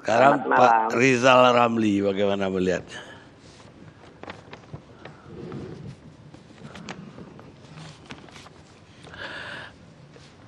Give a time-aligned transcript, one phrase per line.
[0.00, 0.46] Sekarang.
[0.48, 3.02] Pak Rizal Ramli bagaimana melihatnya?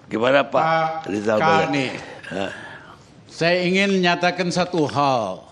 [0.08, 0.62] Gimana Pak,
[1.04, 1.88] Pak Rizal Kani.
[2.32, 2.52] Hah?
[3.28, 5.47] Saya ingin menyatakan satu hal.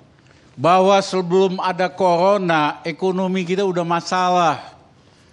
[0.57, 4.57] Bahwa sebelum ada corona, ekonomi kita udah masalah.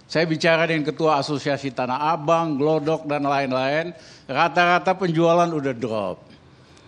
[0.08, 3.92] Saya bicara dengan Ketua Asosiasi Tanah Abang, Glodok, dan lain-lain.
[4.24, 6.27] Rata-rata penjualan udah drop.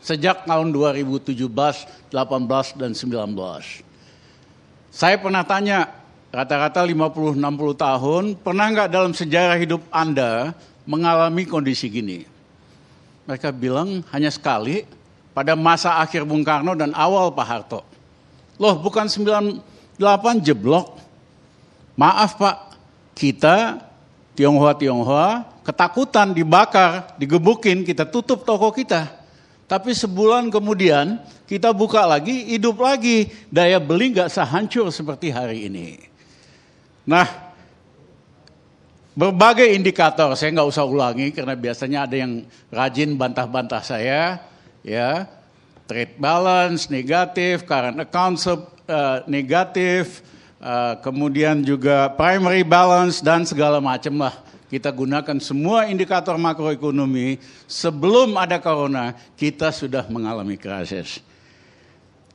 [0.00, 3.84] Sejak tahun 2017, 18, dan 19.
[4.91, 5.92] Saya pernah tanya,
[6.32, 7.36] rata-rata 50-60
[7.77, 10.56] tahun, pernah nggak dalam sejarah hidup Anda
[10.88, 12.24] mengalami kondisi gini?
[13.28, 14.88] Mereka bilang hanya sekali
[15.36, 17.80] pada masa akhir Bung Karno dan awal Pak Harto.
[18.56, 19.60] Loh bukan 98
[20.42, 20.96] jeblok.
[21.94, 22.56] Maaf Pak,
[23.12, 23.84] kita
[24.34, 29.20] Tionghoa-Tionghoa ketakutan dibakar, digebukin, kita tutup toko kita.
[29.70, 33.30] Tapi sebulan kemudian kita buka lagi, hidup lagi.
[33.47, 35.94] Daya beli nggak sehancur seperti hari ini.
[37.06, 37.55] Nah,
[39.14, 42.42] berbagai indikator saya nggak usah ulangi karena biasanya ada yang
[42.75, 44.42] rajin bantah-bantah saya
[44.83, 45.27] ya
[45.87, 50.22] trade balance negatif current account sub- eh, negatif
[50.62, 54.34] eh, kemudian juga primary balance dan segala macam lah
[54.70, 61.20] kita gunakan semua indikator makroekonomi sebelum ada corona kita sudah mengalami krisis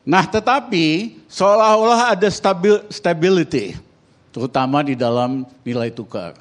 [0.06, 3.74] Nah, tetapi seolah-olah ada stabil, stability,
[4.30, 6.38] terutama di dalam nilai tukar.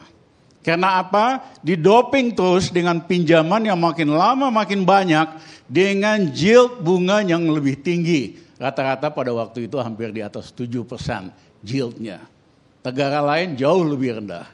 [0.60, 1.56] Karena apa?
[1.64, 8.36] Didoping terus dengan pinjaman yang makin lama makin banyak dengan yield bunga yang lebih tinggi.
[8.60, 10.84] Rata-rata pada waktu itu hampir di atas 7%
[11.64, 12.20] yieldnya.
[12.84, 14.44] Negara lain jauh lebih rendah.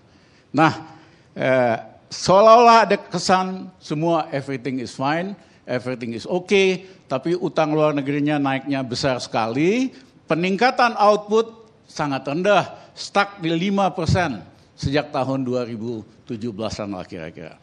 [0.55, 1.00] Nah,
[1.41, 1.77] eh,
[2.13, 5.33] seolah-olah ada kesan semua everything is fine,
[5.65, 9.97] everything is okay, tapi utang luar negerinya naiknya besar sekali,
[10.29, 17.57] peningkatan output sangat rendah, stuck di 5% sejak tahun 2017-an lah kira-kira.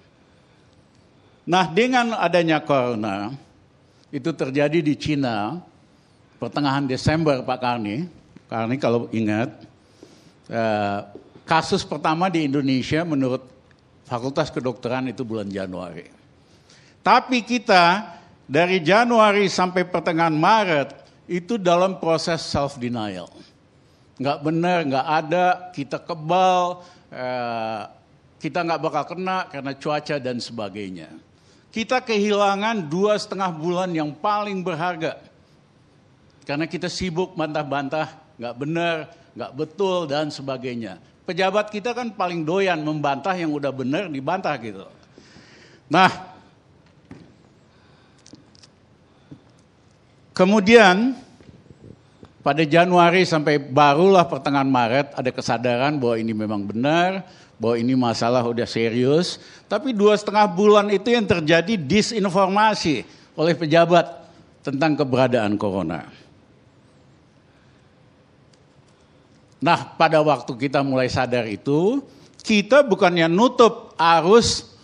[1.48, 3.32] Nah dengan adanya corona,
[4.12, 5.60] itu terjadi di Cina
[6.40, 8.08] pertengahan Desember Pak Karni.
[8.48, 9.52] Karni kalau ingat,
[10.52, 11.00] eh,
[11.48, 13.57] kasus pertama di Indonesia menurut
[14.08, 16.08] Fakultas Kedokteran itu bulan Januari.
[17.04, 18.16] Tapi kita
[18.48, 20.96] dari Januari sampai pertengahan Maret
[21.28, 23.28] itu dalam proses self denial.
[24.16, 26.82] Nggak benar, nggak ada, kita kebal,
[27.12, 27.84] eh,
[28.40, 31.12] kita nggak bakal kena karena cuaca dan sebagainya.
[31.70, 35.20] Kita kehilangan dua setengah bulan yang paling berharga.
[36.48, 38.08] Karena kita sibuk bantah-bantah,
[38.40, 38.96] nggak benar,
[39.36, 40.96] nggak betul dan sebagainya.
[41.28, 44.88] Pejabat kita kan paling doyan membantah yang udah benar dibantah gitu.
[45.92, 46.08] Nah,
[50.32, 51.20] kemudian
[52.40, 57.28] pada Januari sampai barulah pertengahan Maret ada kesadaran bahwa ini memang benar,
[57.60, 59.36] bahwa ini masalah udah serius.
[59.68, 63.04] Tapi dua setengah bulan itu yang terjadi disinformasi
[63.36, 64.32] oleh pejabat
[64.64, 66.08] tentang keberadaan corona.
[69.58, 72.02] Nah pada waktu kita mulai sadar itu,
[72.46, 74.78] kita bukannya nutup arus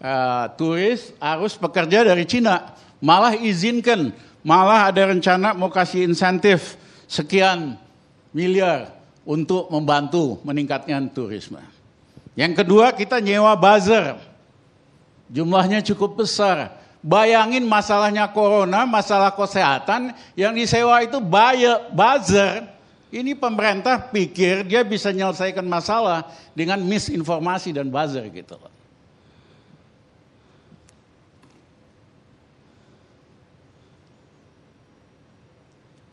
[0.00, 2.74] uh, turis, arus pekerja dari Cina.
[3.00, 4.12] Malah izinkan,
[4.44, 6.76] malah ada rencana mau kasih insentif
[7.08, 7.74] sekian
[8.30, 8.92] miliar
[9.26, 11.60] untuk membantu meningkatnya turisme.
[12.38, 14.16] Yang kedua kita nyewa buzzer.
[15.30, 16.78] Jumlahnya cukup besar.
[17.00, 22.68] Bayangin masalahnya corona, masalah kesehatan yang disewa itu bayar buzzer.
[23.10, 28.70] Ini pemerintah pikir dia bisa menyelesaikan masalah dengan misinformasi dan buzzer gitu loh.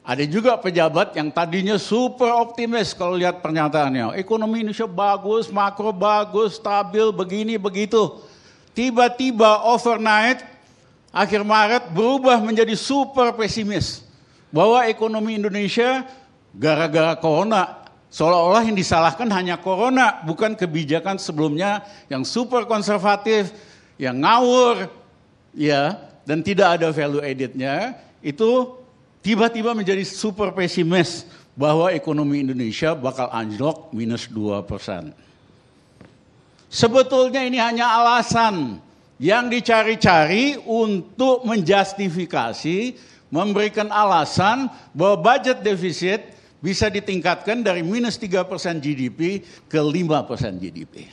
[0.07, 4.15] Ada juga pejabat yang tadinya super optimis kalau lihat pernyataannya.
[4.15, 8.15] Ekonomi Indonesia bagus, makro bagus, stabil, begini, begitu.
[8.71, 10.47] Tiba-tiba overnight,
[11.11, 14.07] akhir Maret berubah menjadi super pesimis.
[14.47, 16.07] Bahwa ekonomi Indonesia
[16.55, 23.51] gara-gara corona, seolah-olah yang disalahkan hanya corona, bukan kebijakan sebelumnya yang super konservatif,
[23.99, 24.88] yang ngawur,
[25.57, 28.77] ya, dan tidak ada value added-nya, itu
[29.25, 31.25] tiba-tiba menjadi super pesimis
[31.57, 35.09] bahwa ekonomi Indonesia bakal anjlok minus 2 persen.
[36.69, 38.77] Sebetulnya ini hanya alasan
[39.17, 42.93] yang dicari-cari untuk menjustifikasi,
[43.33, 50.57] memberikan alasan bahwa budget defisit bisa ditingkatkan dari minus 3 persen GDP ke 5 persen
[50.57, 51.06] GDP.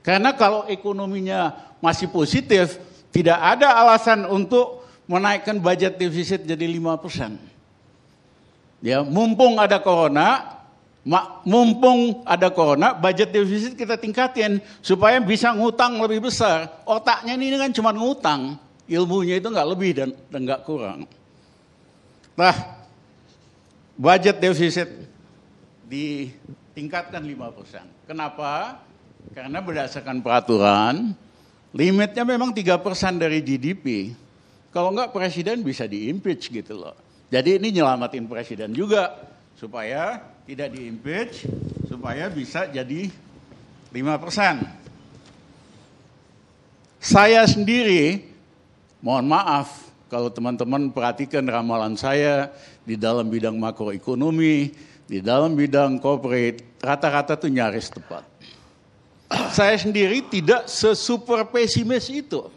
[0.00, 1.52] Karena kalau ekonominya
[1.84, 2.80] masih positif,
[3.12, 7.36] tidak ada alasan untuk menaikkan budget defisit jadi 5%.
[8.80, 10.56] Ya, mumpung ada corona,
[11.44, 16.80] mumpung ada corona, budget defisit kita tingkatin supaya bisa ngutang lebih besar.
[16.88, 18.56] Otaknya ini kan cuma ngutang,
[18.88, 21.04] ilmunya itu nggak lebih dan nggak kurang.
[22.40, 22.79] Nah,
[24.00, 24.88] budget defisit
[25.84, 28.08] ditingkatkan 5%.
[28.08, 28.80] Kenapa?
[29.36, 31.12] Karena berdasarkan peraturan,
[31.76, 34.16] limitnya memang 3% dari GDP.
[34.72, 36.96] Kalau enggak presiden bisa diimpeach gitu loh.
[37.28, 39.20] Jadi ini nyelamatin presiden juga
[39.60, 41.44] supaya tidak diimpeach,
[41.84, 43.12] supaya bisa jadi
[43.92, 44.80] 5%.
[47.00, 48.24] Saya sendiri,
[49.04, 52.50] mohon maaf kalau teman-teman perhatikan ramalan saya
[52.82, 54.74] di dalam bidang makroekonomi,
[55.06, 58.26] di dalam bidang corporate, rata-rata tuh nyaris tepat.
[59.54, 62.50] Saya sendiri tidak sesuper pesimis itu.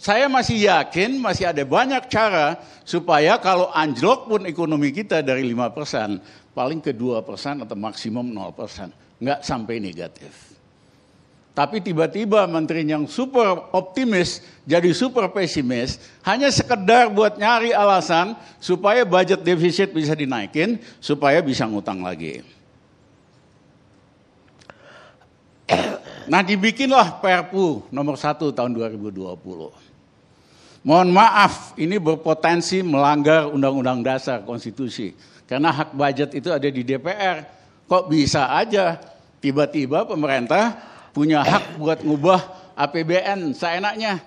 [0.00, 6.56] Saya masih yakin masih ada banyak cara supaya kalau anjlok pun ekonomi kita dari 5%,
[6.56, 9.20] paling ke 2% atau maksimum 0%.
[9.20, 10.55] Nggak sampai negatif.
[11.56, 19.08] Tapi tiba-tiba menteri yang super optimis jadi super pesimis hanya sekedar buat nyari alasan supaya
[19.08, 22.44] budget defisit bisa dinaikin supaya bisa ngutang lagi.
[26.28, 29.16] Nah dibikinlah Perpu nomor 1 tahun 2020.
[30.86, 35.16] Mohon maaf, ini berpotensi melanggar Undang-Undang Dasar Konstitusi.
[35.48, 37.42] Karena hak budget itu ada di DPR.
[37.90, 38.98] Kok bisa aja
[39.42, 42.44] tiba-tiba pemerintah punya hak buat ngubah
[42.76, 44.20] APBN seenaknya?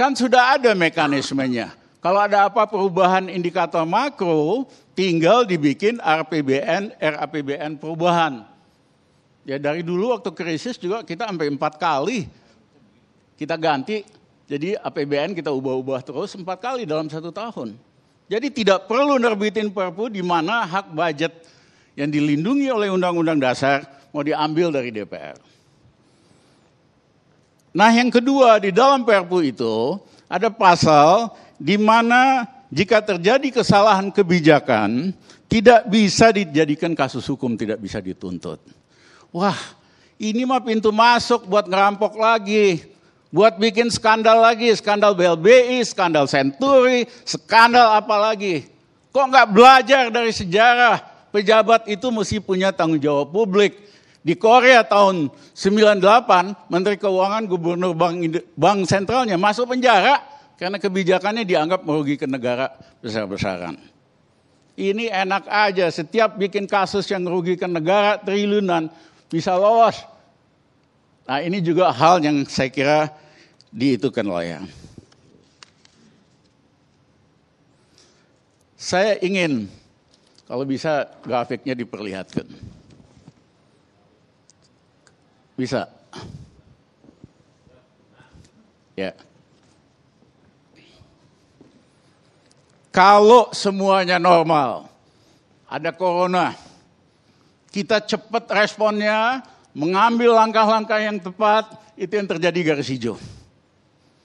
[0.00, 1.76] Kan sudah ada mekanismenya.
[2.00, 4.64] Kalau ada apa perubahan indikator makro,
[4.96, 8.48] tinggal dibikin RPBN, RAPBN perubahan.
[9.44, 12.24] Ya dari dulu waktu krisis juga kita sampai empat kali
[13.36, 14.04] kita ganti
[14.48, 17.76] jadi APBN kita ubah-ubah terus empat kali dalam satu tahun.
[18.32, 21.32] Jadi tidak perlu nerbitin perpu di mana hak budget
[21.98, 23.84] yang dilindungi oleh Undang-Undang Dasar
[24.14, 25.49] mau diambil dari DPR.
[27.70, 35.14] Nah yang kedua di dalam perpu itu ada pasal di mana jika terjadi kesalahan kebijakan
[35.50, 38.62] tidak bisa dijadikan kasus hukum, tidak bisa dituntut.
[39.34, 39.58] Wah,
[40.18, 42.90] ini mah pintu masuk buat ngerampok lagi
[43.30, 48.66] buat bikin skandal lagi, skandal BLBI, skandal Senturi, skandal apa lagi.
[49.14, 50.98] Kok nggak belajar dari sejarah?
[51.30, 53.78] Pejabat itu mesti punya tanggung jawab publik.
[54.20, 58.20] Di Korea tahun 98, Menteri Keuangan Gubernur Bank,
[58.52, 60.20] Bank Sentralnya masuk penjara
[60.60, 62.68] karena kebijakannya dianggap merugikan negara
[63.00, 63.80] besar-besaran.
[64.76, 68.92] Ini enak aja, setiap bikin kasus yang merugikan negara triliunan
[69.32, 69.96] bisa lolos
[71.30, 73.06] Nah ini juga hal yang saya kira
[73.70, 74.66] diitukan layak.
[78.74, 79.70] Saya ingin
[80.50, 82.50] kalau bisa grafiknya diperlihatkan.
[85.60, 85.84] Bisa.
[88.96, 89.12] Ya.
[92.88, 94.88] Kalau semuanya normal,
[95.68, 96.56] ada corona,
[97.68, 99.44] kita cepat responnya,
[99.76, 103.20] mengambil langkah-langkah yang tepat, itu yang terjadi garis hijau.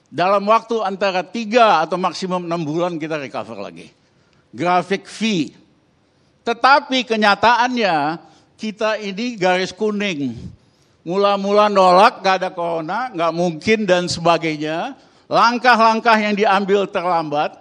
[0.08, 3.92] Dalam waktu antara tiga atau maksimum enam bulan kita recover lagi.
[4.56, 5.52] Grafik V.
[6.48, 8.24] Tetapi kenyataannya
[8.56, 10.55] kita ini garis kuning.
[11.06, 14.98] Mula-mula nolak, gak ada corona, gak mungkin dan sebagainya.
[15.30, 17.54] Langkah-langkah yang diambil terlambat.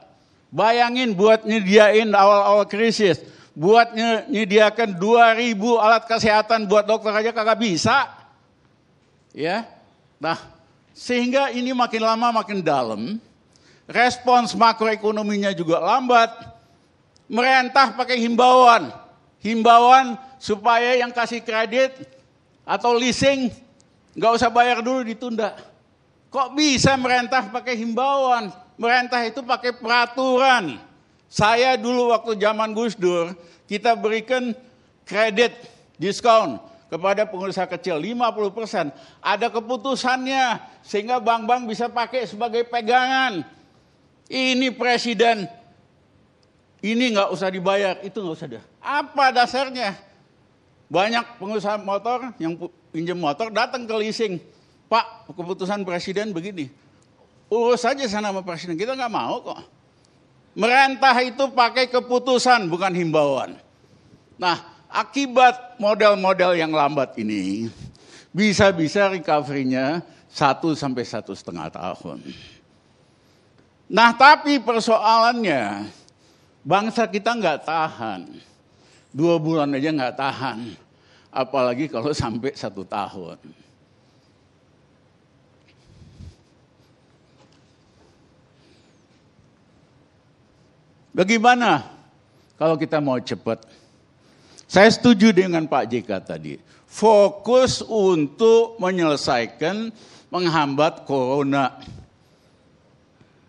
[0.49, 3.21] Bayangin buat nyediain awal-awal krisis
[3.55, 8.11] buat menyediakan 2000 alat kesehatan buat dokter aja kagak bisa.
[9.31, 9.63] Ya.
[10.19, 10.35] Nah,
[10.91, 13.17] sehingga ini makin lama makin dalam.
[13.87, 16.35] Respons makroekonominya juga lambat.
[17.31, 18.91] Merentah pakai himbauan.
[19.39, 22.14] Himbauan supaya yang kasih kredit
[22.65, 23.53] atau leasing
[24.17, 25.55] nggak usah bayar dulu ditunda.
[26.33, 28.51] Kok bisa merentah pakai himbauan?
[28.75, 30.81] Merentah itu pakai peraturan.
[31.31, 33.31] Saya dulu waktu zaman Gus Dur,
[33.71, 34.51] kita berikan
[35.07, 35.55] kredit
[35.95, 36.59] diskon
[36.91, 38.85] kepada pengusaha kecil 50 persen.
[39.23, 43.47] Ada keputusannya sehingga bank-bank bisa pakai sebagai pegangan.
[44.25, 45.45] Ini presiden,
[46.81, 48.63] ini nggak usah dibayar, itu nggak usah dah.
[48.81, 49.93] Apa dasarnya?
[50.85, 52.53] Banyak pengusaha motor yang
[52.93, 54.37] pinjam motor datang ke leasing.
[54.85, 56.69] Pak, keputusan presiden begini.
[57.49, 59.61] Urus saja sana sama presiden, kita nggak mau kok.
[60.55, 63.57] Merentah itu pakai keputusan bukan himbauan.
[64.37, 67.67] Nah, akibat model-model yang lambat ini,
[68.31, 72.21] bisa-bisa recovery-nya satu sampai satu setengah tahun.
[73.89, 75.91] Nah, tapi persoalannya,
[76.65, 78.25] Bangsa kita nggak tahan.
[79.15, 80.75] Dua bulan aja nggak tahan.
[81.31, 83.39] Apalagi kalau sampai satu tahun.
[91.15, 91.87] Bagaimana
[92.59, 93.63] kalau kita mau cepat?
[94.67, 96.59] Saya setuju dengan Pak JK tadi.
[96.83, 99.95] Fokus untuk menyelesaikan
[100.27, 101.71] menghambat corona.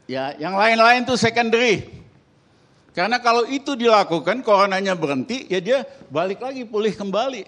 [0.06, 2.05] Ya, yang lain-lain itu secondary.
[2.96, 7.44] Karena kalau itu dilakukan, coronanya berhenti, ya dia balik lagi pulih kembali.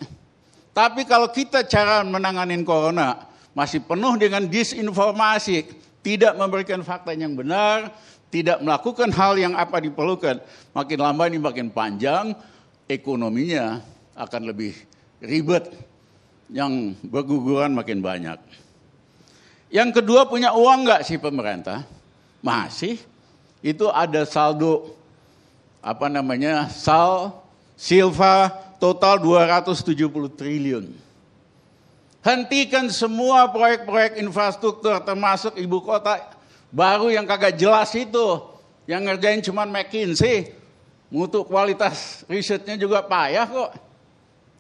[0.77, 3.25] Tapi kalau kita cara menanganin corona
[3.57, 5.73] masih penuh dengan disinformasi,
[6.05, 7.97] tidak memberikan fakta yang benar,
[8.29, 10.37] tidak melakukan hal yang apa diperlukan,
[10.77, 12.37] makin lama ini makin panjang,
[12.85, 13.81] ekonominya
[14.21, 14.77] akan lebih
[15.25, 15.73] ribet,
[16.53, 18.37] yang berguguran makin banyak.
[19.73, 21.89] Yang kedua punya uang nggak sih pemerintah?
[22.45, 23.01] Masih.
[23.65, 24.98] Itu ada saldo
[25.89, 27.41] apa namanya sal
[27.73, 29.89] silva total 270
[30.37, 30.93] triliun.
[32.21, 36.21] Hentikan semua proyek-proyek infrastruktur termasuk ibu kota
[36.69, 38.45] baru yang kagak jelas itu.
[38.85, 40.53] Yang ngerjain cuma McKinsey.
[41.09, 43.73] Mutu kualitas risetnya juga payah kok.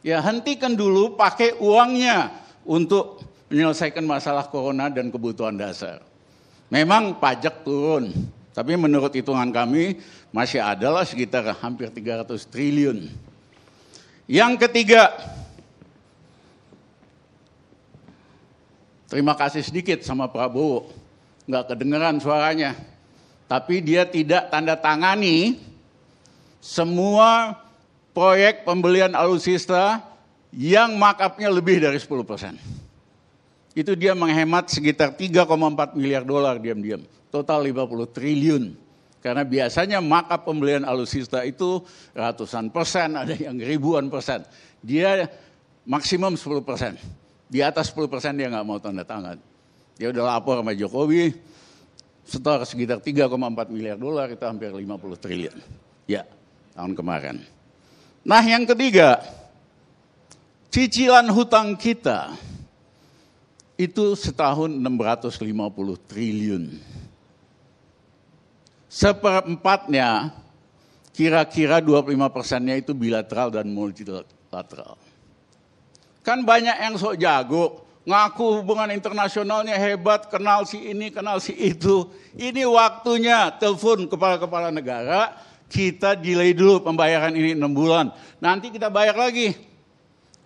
[0.00, 2.32] Ya hentikan dulu pakai uangnya
[2.64, 3.20] untuk
[3.52, 6.00] menyelesaikan masalah corona dan kebutuhan dasar.
[6.72, 8.12] Memang pajak turun,
[8.58, 10.02] tapi menurut hitungan kami
[10.34, 13.06] masih adalah sekitar hampir 300 triliun.
[14.26, 15.14] Yang ketiga,
[19.06, 20.90] terima kasih sedikit sama Prabowo,
[21.46, 22.74] nggak kedengeran suaranya,
[23.46, 25.62] tapi dia tidak tanda tangani
[26.58, 27.62] semua
[28.10, 30.02] proyek pembelian alutsista
[30.50, 32.58] yang markupnya lebih dari 10 persen
[33.78, 37.06] itu dia menghemat sekitar 3,4 miliar dolar diam-diam.
[37.30, 38.74] Total 50 triliun.
[39.22, 41.82] Karena biasanya maka pembelian alutsista itu
[42.14, 44.42] ratusan persen, ada yang ribuan persen.
[44.82, 45.30] Dia
[45.86, 46.98] maksimum 10 persen.
[47.46, 49.38] Di atas 10 persen dia nggak mau tanda tangan.
[49.98, 51.34] Dia udah lapor sama Jokowi,
[52.22, 55.56] setor sekitar 3,4 miliar dolar, itu hampir 50 triliun.
[56.06, 56.22] Ya,
[56.74, 57.42] tahun kemarin.
[58.22, 59.18] Nah yang ketiga,
[60.70, 62.38] cicilan hutang kita
[63.78, 66.82] itu setahun 650 triliun.
[68.90, 70.34] Seperempatnya,
[71.14, 74.98] kira-kira 25 persennya itu bilateral dan multilateral.
[76.26, 82.10] Kan banyak yang sok jago, ngaku hubungan internasionalnya hebat, kenal si ini, kenal si itu.
[82.34, 85.38] Ini waktunya telepon kepala-kepala negara,
[85.70, 88.10] kita delay dulu pembayaran ini 6 bulan.
[88.42, 89.54] Nanti kita bayar lagi.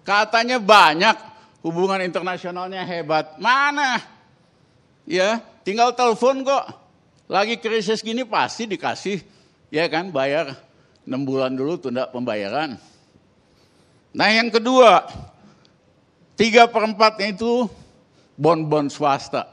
[0.02, 1.31] Katanya banyak,
[1.62, 3.38] hubungan internasionalnya hebat.
[3.38, 4.02] Mana?
[5.06, 6.66] Ya, tinggal telepon kok.
[7.30, 9.24] Lagi krisis gini pasti dikasih,
[9.72, 10.52] ya kan, bayar
[11.08, 12.76] 6 bulan dulu tunda pembayaran.
[14.12, 15.08] Nah yang kedua,
[16.36, 17.64] tiga perempatnya itu
[18.36, 19.48] bon-bon swasta.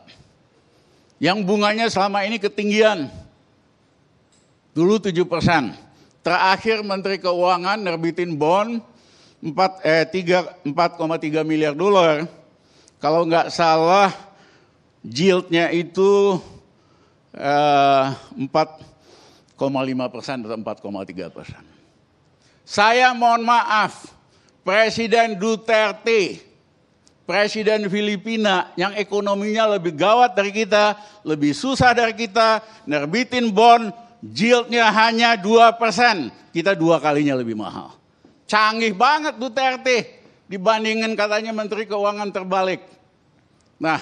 [1.19, 3.07] Yang bunganya selama ini ketinggian.
[4.75, 5.75] Dulu 7 persen.
[6.19, 8.83] Terakhir Menteri Keuangan nerbitin bon
[9.39, 12.27] 4 eh 3 4,3 miliar dolar.
[12.99, 14.11] Kalau nggak salah
[15.03, 16.39] yieldnya itu
[17.31, 18.05] eh,
[18.35, 21.63] 4,5 persen atau 4,3 persen.
[22.67, 24.13] Saya mohon maaf,
[24.61, 26.37] Presiden Duterte,
[27.25, 30.93] Presiden Filipina yang ekonominya lebih gawat dari kita,
[31.25, 33.89] lebih susah dari kita, nerbitin bond,
[34.21, 36.29] yieldnya hanya 2 persen.
[36.49, 37.98] Kita dua kalinya lebih mahal.
[38.49, 42.81] Canggih banget Duterte dibandingkan katanya Menteri Keuangan terbalik.
[43.77, 44.01] Nah,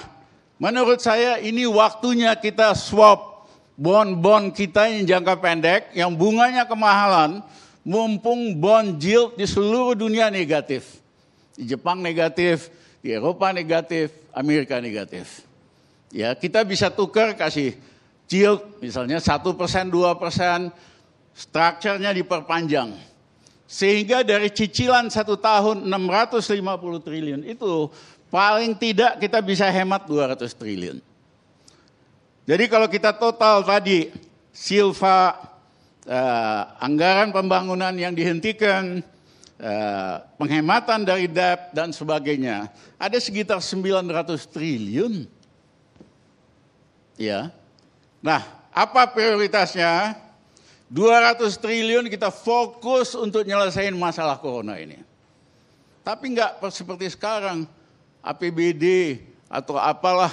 [0.56, 3.44] menurut saya ini waktunya kita swap
[3.76, 7.44] bond-bond kita yang jangka pendek, yang bunganya kemahalan,
[7.84, 10.98] mumpung bond yield di seluruh dunia negatif.
[11.52, 12.72] Di Jepang negatif,
[13.04, 15.44] di Eropa negatif, Amerika negatif.
[16.08, 17.76] Ya, kita bisa tukar kasih
[18.32, 20.72] yield misalnya 1%, 2%,
[21.36, 22.96] strukturnya diperpanjang.
[23.68, 27.92] Sehingga dari cicilan satu tahun 650 triliun itu
[28.32, 31.04] paling tidak kita bisa hemat 200 triliun.
[32.48, 34.08] Jadi kalau kita total tadi
[34.56, 35.36] silva
[36.08, 39.04] uh, anggaran pembangunan yang dihentikan,
[39.60, 45.28] uh, penghematan dari debt dan sebagainya, ada sekitar 900 triliun.
[47.20, 47.52] Ya.
[48.24, 48.40] Nah,
[48.72, 50.16] apa prioritasnya?
[50.88, 54.96] 200 triliun kita fokus untuk nyelesain masalah corona ini.
[56.00, 57.68] Tapi nggak seperti sekarang,
[58.24, 59.18] APBD
[59.52, 60.32] atau apalah.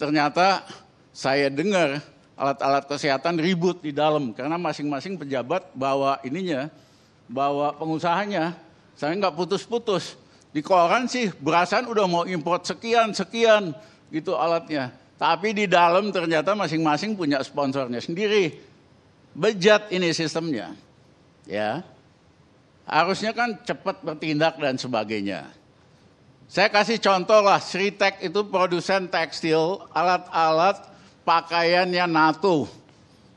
[0.00, 0.64] Ternyata
[1.12, 2.00] saya dengar
[2.34, 6.72] alat-alat kesehatan ribut di dalam karena masing-masing pejabat bawa ininya,
[7.28, 8.56] bawa pengusahanya.
[8.96, 10.16] Saya nggak putus-putus.
[10.54, 13.76] Di koran sih berasan udah mau import sekian sekian
[14.08, 14.94] gitu alatnya.
[15.20, 18.54] Tapi di dalam ternyata masing-masing punya sponsornya sendiri.
[19.34, 20.78] Bejat ini sistemnya.
[21.44, 21.82] Ya.
[22.86, 25.50] Harusnya kan cepat bertindak dan sebagainya.
[26.46, 30.86] Saya kasih contoh lah, Sritek itu produsen tekstil, alat-alat
[31.26, 32.70] pakaiannya NATO.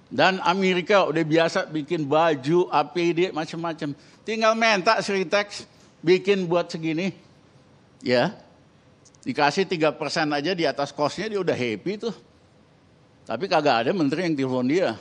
[0.08, 3.96] Dan Amerika udah biasa bikin baju, APD, macam-macam.
[4.22, 5.50] Tinggal minta Sritek
[6.04, 7.16] bikin buat segini.
[8.04, 8.38] Ya,
[9.26, 9.98] dikasih 3%
[10.30, 12.16] aja di atas kosnya dia udah happy tuh.
[13.26, 14.96] Tapi kagak ada menteri yang telepon dia.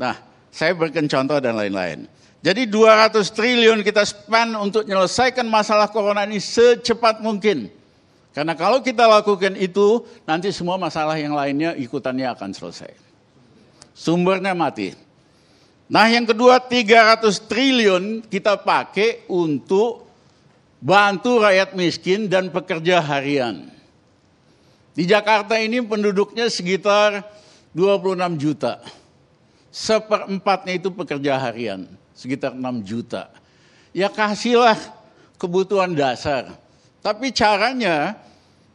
[0.00, 0.16] Nah,
[0.48, 2.08] saya berikan contoh dan lain-lain.
[2.40, 7.68] Jadi 200 triliun kita spend untuk menyelesaikan masalah corona ini secepat mungkin.
[8.32, 12.96] Karena kalau kita lakukan itu, nanti semua masalah yang lainnya ikutannya akan selesai.
[13.92, 14.96] Sumbernya mati.
[15.90, 20.08] Nah yang kedua 300 triliun kita pakai untuk
[20.80, 23.68] bantu rakyat miskin dan pekerja harian.
[24.96, 27.26] Di Jakarta ini penduduknya sekitar
[27.76, 28.80] 26 juta.
[29.70, 33.30] Seperempatnya itu pekerja harian sekitar 6 juta.
[33.94, 34.76] Ya kasihlah
[35.38, 36.58] kebutuhan dasar.
[37.00, 38.18] Tapi caranya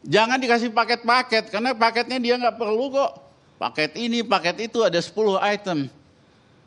[0.02, 3.12] jangan dikasih paket-paket karena paketnya dia nggak perlu kok.
[3.56, 5.78] Paket ini, paket itu ada 10 item.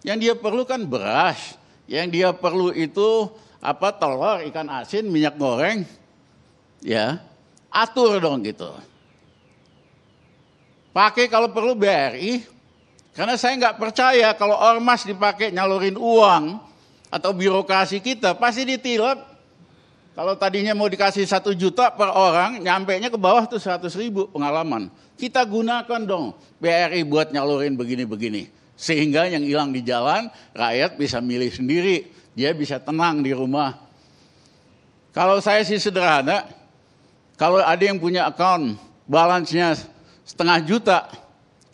[0.02, 1.58] Yang dia perlu kan beras.
[1.86, 3.30] Yang dia perlu itu
[3.62, 5.86] apa telur, ikan asin, minyak goreng.
[6.82, 7.22] Ya,
[7.70, 8.72] atur dong gitu.
[10.90, 12.42] Pakai kalau perlu BRI,
[13.20, 16.70] karena saya nggak percaya kalau ormas dipakai nyalurin uang,
[17.12, 19.28] atau birokrasi kita pasti ditilap.
[20.16, 24.32] Kalau tadinya mau dikasih satu juta per orang, nyampe nya ke bawah tuh seratus ribu
[24.32, 24.88] pengalaman.
[25.20, 28.52] Kita gunakan dong BRI buat nyalurin begini-begini.
[28.80, 32.08] Sehingga yang hilang di jalan, rakyat bisa milih sendiri.
[32.36, 33.80] Dia bisa tenang di rumah.
[35.12, 36.48] Kalau saya sih sederhana,
[37.36, 39.76] kalau ada yang punya account, balance-nya
[40.24, 40.98] setengah juta,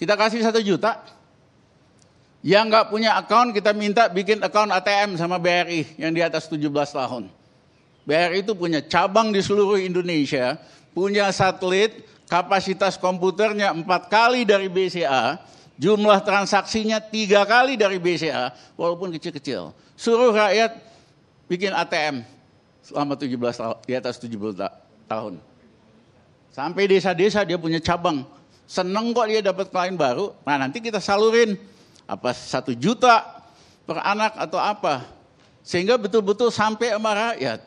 [0.01, 1.14] kita kasih satu juta,
[2.45, 6.69] yang nggak punya account kita minta bikin account ATM sama BRI yang di atas 17
[6.69, 7.25] tahun.
[8.05, 10.61] BRI itu punya cabang di seluruh Indonesia,
[10.93, 15.41] punya satelit, kapasitas komputernya empat kali dari BCA,
[15.81, 19.73] jumlah transaksinya tiga kali dari BCA, walaupun kecil-kecil.
[19.97, 20.77] Suruh rakyat
[21.49, 22.21] bikin ATM
[22.85, 24.69] selama 17 tahun, di atas 17
[25.09, 25.41] tahun.
[26.53, 28.21] Sampai desa-desa dia punya cabang.
[28.69, 30.37] Seneng kok dia dapat klien baru.
[30.45, 31.57] Nah nanti kita salurin
[32.05, 33.21] apa satu juta
[33.85, 35.05] per anak atau apa.
[35.65, 37.59] Sehingga betul-betul sampai sama rakyat.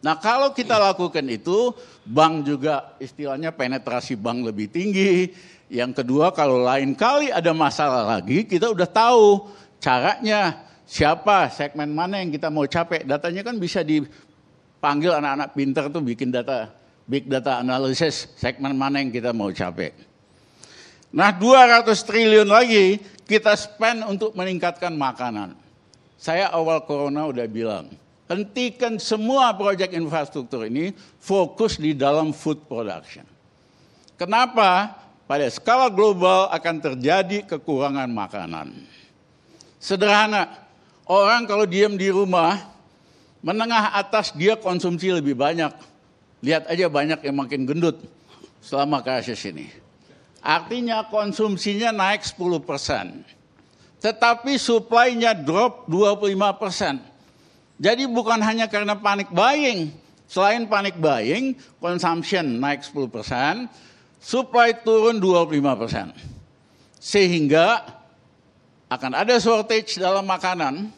[0.00, 1.72] Nah kalau kita lakukan itu,
[2.04, 5.32] bank juga istilahnya penetrasi bank lebih tinggi.
[5.66, 9.50] Yang kedua kalau lain kali ada masalah lagi, kita udah tahu
[9.82, 13.02] caranya siapa, segmen mana yang kita mau capek.
[13.02, 16.70] Datanya kan bisa dipanggil anak-anak pinter tuh bikin data,
[17.04, 19.92] big data analysis, segmen mana yang kita mau capek.
[21.14, 25.58] Nah 200 triliun lagi kita spend untuk meningkatkan makanan.
[26.16, 27.92] Saya awal corona udah bilang,
[28.26, 33.26] hentikan semua proyek infrastruktur ini fokus di dalam food production.
[34.16, 35.02] Kenapa?
[35.26, 38.70] Pada skala global akan terjadi kekurangan makanan.
[39.82, 40.54] Sederhana,
[41.04, 42.62] orang kalau diam di rumah,
[43.42, 45.74] menengah atas dia konsumsi lebih banyak.
[46.46, 47.98] Lihat aja banyak yang makin gendut
[48.62, 49.85] selama krisis ini.
[50.46, 53.26] Artinya konsumsinya naik 10 persen.
[53.98, 57.02] Tetapi supply-nya drop 25 persen.
[57.82, 59.90] Jadi bukan hanya karena panik buying.
[60.30, 63.66] Selain panik buying, consumption naik 10 persen,
[64.22, 66.14] supply turun 25 persen.
[67.02, 67.82] Sehingga
[68.86, 70.94] akan ada shortage dalam makanan.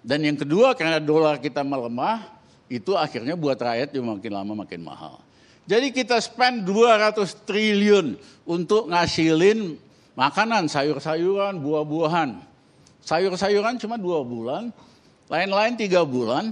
[0.00, 2.32] Dan yang kedua karena dolar kita melemah,
[2.72, 5.20] itu akhirnya buat rakyat juga makin lama makin mahal.
[5.70, 9.78] Jadi kita spend 200 triliun untuk ngasilin
[10.18, 12.42] makanan, sayur-sayuran, buah-buahan.
[13.06, 14.74] Sayur-sayuran cuma dua bulan,
[15.30, 16.50] lain-lain tiga bulan.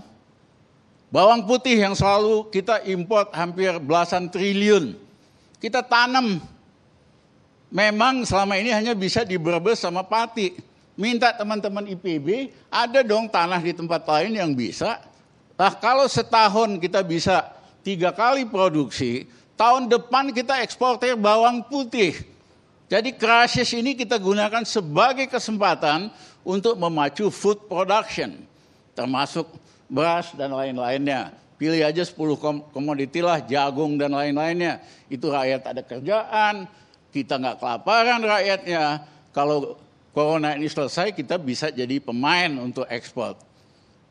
[1.10, 4.94] Bawang putih yang selalu kita import hampir belasan triliun.
[5.58, 6.38] Kita tanam.
[7.74, 9.34] Memang selama ini hanya bisa di
[9.74, 10.54] sama Pati.
[10.94, 15.02] Minta teman-teman IPB, ada dong tanah di tempat lain yang bisa.
[15.58, 19.26] Nah kalau setahun kita bisa tiga kali produksi,
[19.58, 22.14] tahun depan kita eksportir bawang putih.
[22.88, 26.08] Jadi krisis ini kita gunakan sebagai kesempatan
[26.40, 28.40] untuk memacu food production,
[28.96, 29.44] termasuk
[29.92, 31.36] beras dan lain-lainnya.
[31.58, 32.16] Pilih aja 10
[32.70, 34.78] komoditi lah, jagung dan lain-lainnya.
[35.10, 36.70] Itu rakyat ada kerjaan,
[37.10, 39.04] kita nggak kelaparan rakyatnya.
[39.34, 39.74] Kalau
[40.14, 43.34] corona ini selesai, kita bisa jadi pemain untuk ekspor.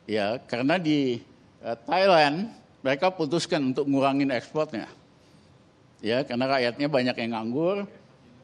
[0.03, 1.23] Ya, karena di
[1.63, 2.51] uh, Thailand
[2.87, 4.87] mereka putuskan untuk ngurangin ekspornya.
[5.99, 7.83] Ya, karena rakyatnya banyak yang nganggur,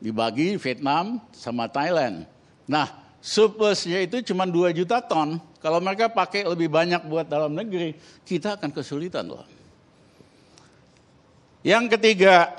[0.04, 2.28] dibagi Vietnam sama Thailand.
[2.68, 2.92] Nah,
[3.24, 5.40] surplusnya itu cuma 2 juta ton.
[5.64, 7.96] Kalau mereka pakai lebih banyak buat dalam negeri,
[8.28, 9.48] kita akan kesulitan loh.
[11.64, 12.52] Yang ketiga,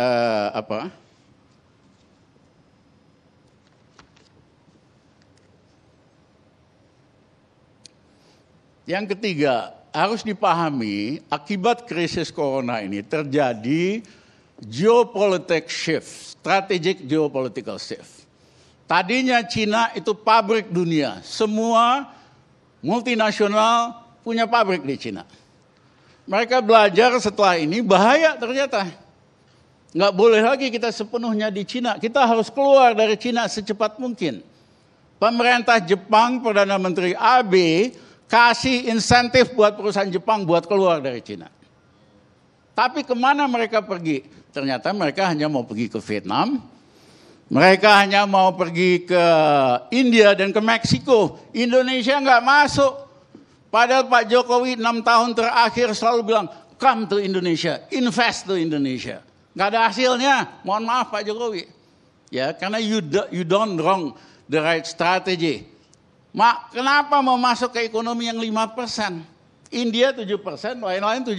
[0.00, 0.88] uh, apa?
[8.86, 13.98] Yang ketiga, harus dipahami akibat krisis corona ini terjadi
[14.62, 18.24] geopolitical shift, strategic geopolitical shift.
[18.86, 22.06] Tadinya Cina itu pabrik dunia, semua
[22.78, 25.26] multinasional punya pabrik di Cina.
[26.30, 28.86] Mereka belajar setelah ini bahaya ternyata.
[29.90, 31.98] Nggak boleh lagi kita sepenuhnya di Cina.
[31.98, 34.46] Kita harus keluar dari Cina secepat mungkin.
[35.16, 41.50] Pemerintah Jepang, Perdana Menteri Abe, kasih insentif buat perusahaan Jepang buat keluar dari Cina.
[42.76, 44.26] Tapi ke mana mereka pergi?
[44.52, 46.60] Ternyata mereka hanya mau pergi ke Vietnam,
[47.46, 49.24] mereka hanya mau pergi ke
[49.94, 51.38] India dan ke Meksiko.
[51.54, 53.06] Indonesia nggak masuk.
[53.70, 56.46] Padahal Pak Jokowi enam tahun terakhir selalu bilang,
[56.80, 59.22] come to Indonesia, invest to Indonesia.
[59.54, 60.36] Nggak ada hasilnya.
[60.66, 61.64] Mohon maaf Pak Jokowi.
[62.34, 64.18] Ya, karena you, do, you don't wrong
[64.50, 65.70] the right strategy.
[66.36, 69.24] Mak, kenapa mau masuk ke ekonomi yang 5 persen?
[69.72, 71.32] India 7 persen, lain-lain 7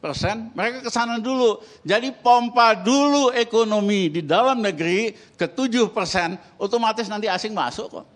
[0.00, 0.48] persen.
[0.56, 1.60] Mereka ke sana dulu.
[1.84, 8.06] Jadi pompa dulu ekonomi di dalam negeri ke 7 persen, otomatis nanti asing masuk kok.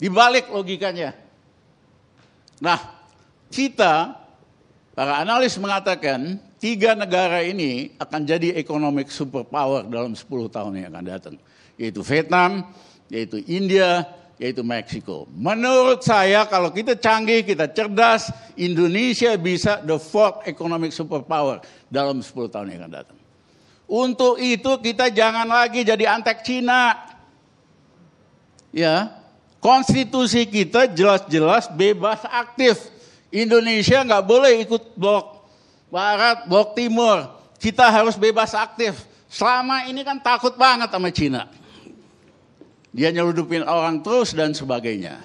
[0.00, 1.12] Dibalik logikanya.
[2.56, 2.80] Nah,
[3.52, 4.16] kita,
[4.96, 11.04] para analis mengatakan, tiga negara ini akan jadi economic superpower dalam 10 tahun yang akan
[11.04, 11.36] datang.
[11.76, 12.72] Yaitu Vietnam,
[13.12, 15.24] yaitu India, yaitu Meksiko.
[15.32, 22.52] Menurut saya kalau kita canggih, kita cerdas, Indonesia bisa the fourth economic superpower dalam 10
[22.52, 23.18] tahun yang akan datang.
[23.86, 27.06] Untuk itu kita jangan lagi jadi antek Cina.
[28.74, 29.08] Ya,
[29.62, 32.92] konstitusi kita jelas-jelas bebas aktif.
[33.32, 35.48] Indonesia nggak boleh ikut blok
[35.88, 37.30] barat, blok timur.
[37.56, 39.00] Kita harus bebas aktif.
[39.32, 41.48] Selama ini kan takut banget sama Cina.
[42.96, 45.20] Dia nyeludupin orang terus dan sebagainya.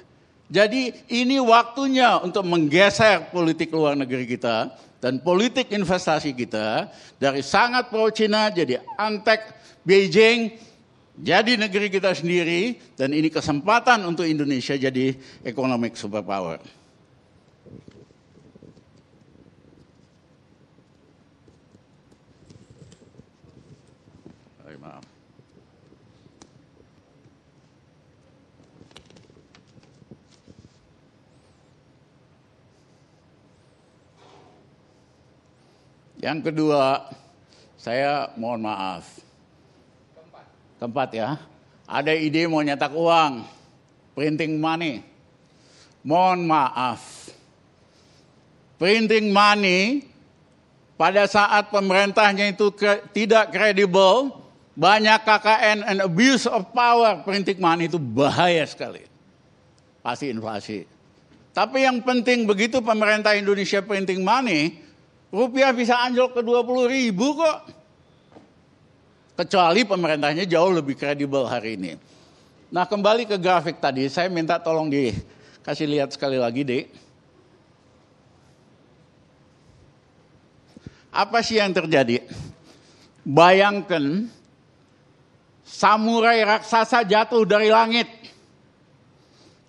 [0.52, 7.88] Jadi ini waktunya untuk menggeser politik luar negeri kita dan politik investasi kita dari sangat
[7.88, 9.40] pro Cina jadi antek
[9.88, 10.52] Beijing
[11.16, 15.16] jadi negeri kita sendiri dan ini kesempatan untuk Indonesia jadi
[15.48, 16.60] economic superpower.
[36.22, 37.10] Yang kedua,
[37.82, 39.10] saya mohon maaf.
[40.78, 41.10] Keempat.
[41.18, 41.42] Ya.
[41.90, 43.42] Ada ide mau nyetak uang,
[44.14, 45.02] printing money.
[46.06, 47.34] Mohon maaf.
[48.78, 50.06] Printing money
[50.94, 52.70] pada saat pemerintahnya itu
[53.14, 54.30] tidak kredibel,
[54.78, 59.06] banyak KKN and abuse of power, printing money itu bahaya sekali.
[60.06, 60.86] Pasti inflasi.
[61.54, 64.81] Tapi yang penting begitu pemerintah Indonesia printing money,
[65.32, 67.60] Rupiah bisa anjlok ke 20 ribu kok.
[69.40, 71.96] Kecuali pemerintahnya jauh lebih kredibel hari ini.
[72.68, 76.84] Nah kembali ke grafik tadi, saya minta tolong dikasih lihat sekali lagi deh.
[81.12, 82.24] Apa sih yang terjadi?
[83.24, 84.28] Bayangkan
[85.64, 88.08] samurai raksasa jatuh dari langit.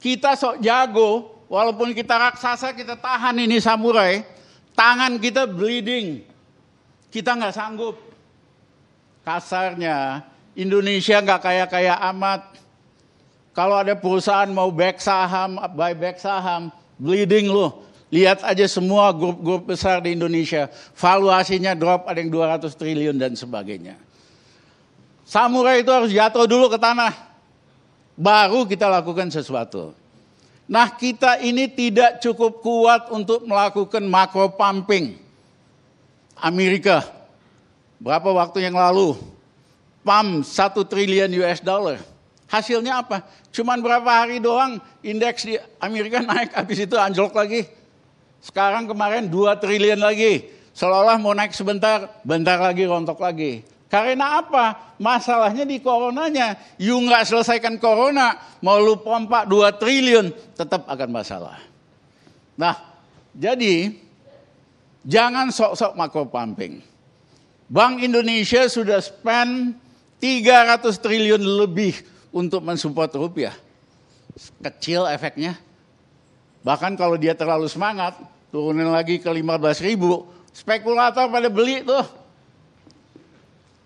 [0.03, 4.27] Kita sok jago, walaupun kita raksasa kita tahan ini samurai
[4.73, 6.25] Tangan kita bleeding.
[7.13, 7.97] Kita nggak sanggup.
[9.23, 10.27] Kasarnya,
[10.59, 12.59] Indonesia nggak kaya-kaya amat.
[13.53, 17.85] Kalau ada perusahaan mau back saham, buy back saham, bleeding loh.
[18.13, 20.69] Lihat aja semua grup-grup besar di Indonesia.
[20.93, 23.97] Valuasinya drop ada yang 200 triliun dan sebagainya.
[25.25, 27.13] Samurai itu harus jatuh dulu ke tanah.
[28.13, 29.97] Baru kita lakukan sesuatu.
[30.73, 35.21] Nah kita ini tidak cukup kuat untuk melakukan makro pumping.
[36.41, 37.05] Amerika,
[38.01, 39.21] berapa waktu yang lalu,
[40.01, 42.01] pump satu triliun US dollar.
[42.49, 43.21] Hasilnya apa?
[43.53, 47.69] Cuman berapa hari doang indeks di Amerika naik, habis itu anjlok lagi.
[48.41, 50.49] Sekarang kemarin 2 triliun lagi.
[50.73, 53.61] Seolah-olah mau naik sebentar, bentar lagi rontok lagi.
[53.93, 54.97] Karena apa?
[54.97, 56.57] Masalahnya di coronanya.
[56.81, 61.61] You nggak selesaikan corona, mau lu pompa 2 triliun, tetap akan masalah.
[62.57, 62.73] Nah,
[63.37, 63.93] jadi
[65.05, 66.81] jangan sok-sok makro pumping.
[67.69, 69.77] Bank Indonesia sudah spend
[70.25, 71.93] 300 triliun lebih
[72.33, 73.53] untuk mensupport rupiah.
[74.65, 75.61] Kecil efeknya.
[76.65, 78.17] Bahkan kalau dia terlalu semangat,
[78.49, 80.25] turunin lagi ke 15 ribu,
[80.57, 82.22] spekulator pada beli tuh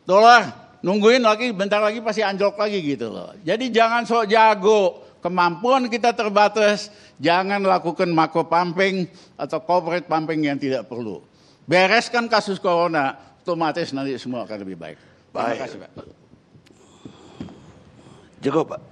[0.07, 3.35] dolar nungguin lagi bentar lagi pasti anjlok lagi gitu loh.
[3.43, 10.57] Jadi jangan sok jago, kemampuan kita terbatas, jangan lakukan makro pumping atau corporate pumping yang
[10.57, 11.19] tidak perlu.
[11.67, 14.99] Bereskan kasus corona, otomatis nanti semua akan lebih baik.
[15.35, 15.59] Terima Baik.
[15.67, 15.91] kasih Pak.
[18.41, 18.83] Cukup, Pak.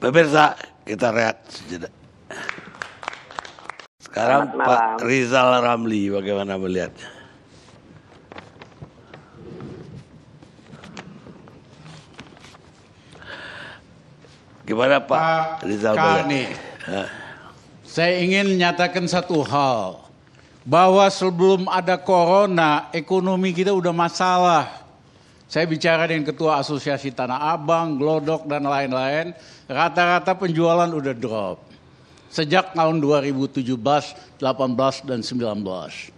[0.00, 0.56] Pemirsa,
[0.88, 1.92] kita rehat sejenak.
[4.00, 5.04] Sekarang Pak.
[5.04, 7.19] Rizal Ramli, bagaimana melihatnya?
[14.70, 15.18] Gimana Pak,
[15.58, 16.54] Pak Rizal Kani.
[17.82, 20.06] Saya ingin menyatakan satu hal.
[20.62, 24.86] Bahwa sebelum ada corona, ekonomi kita udah masalah.
[25.50, 29.34] Saya bicara dengan Ketua Asosiasi Tanah Abang, Glodok, dan lain-lain.
[29.66, 31.58] Rata-rata penjualan udah drop.
[32.30, 36.14] Sejak tahun 2017, 18, dan 19.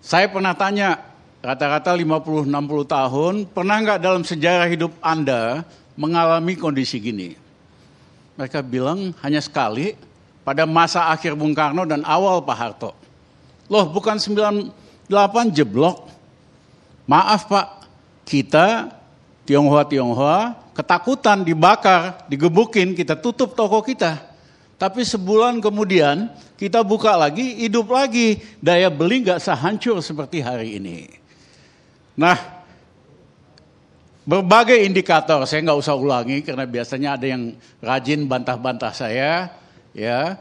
[0.00, 1.04] Saya pernah tanya,
[1.44, 2.48] rata-rata 50-60
[2.88, 5.68] tahun, pernah nggak dalam sejarah hidup Anda
[6.00, 7.41] mengalami kondisi gini?
[8.36, 9.92] Mereka bilang hanya sekali
[10.42, 12.90] pada masa akhir Bung Karno dan awal Pak Harto.
[13.68, 14.72] Loh bukan 98
[15.52, 16.08] jeblok.
[17.06, 17.66] Maaf Pak,
[18.24, 18.88] kita
[19.44, 24.18] Tionghoa-Tionghoa ketakutan dibakar, digebukin, kita tutup toko kita.
[24.80, 26.26] Tapi sebulan kemudian
[26.58, 28.42] kita buka lagi, hidup lagi.
[28.58, 31.06] Daya beli nggak sehancur seperti hari ini.
[32.18, 32.61] Nah,
[34.22, 35.42] berbagai indikator.
[35.46, 39.50] Saya nggak usah ulangi karena biasanya ada yang rajin bantah-bantah saya
[39.94, 40.38] ya.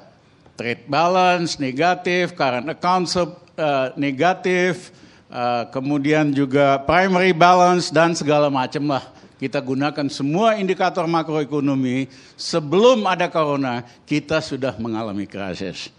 [0.57, 3.09] Trade balance negatif current account
[3.57, 4.93] eh, negatif
[5.31, 9.03] eh, kemudian juga primary balance dan segala macam lah.
[9.41, 12.05] Kita gunakan semua indikator makroekonomi.
[12.37, 15.89] Sebelum ada corona kita sudah mengalami krisis.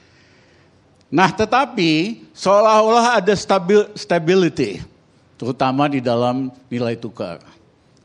[1.10, 4.80] Nah, tetapi seolah-olah ada stabil, stability,
[5.36, 7.42] terutama di dalam nilai tukar.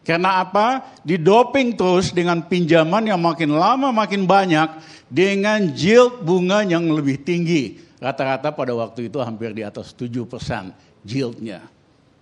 [0.08, 0.96] Karena apa?
[1.04, 4.80] Didoping terus dengan pinjaman yang makin lama makin banyak
[5.12, 7.76] dengan yield bunga yang lebih tinggi.
[8.00, 10.24] Rata-rata pada waktu itu hampir di atas 7%
[11.04, 11.60] yieldnya.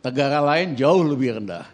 [0.01, 1.69] Negara lain jauh lebih rendah.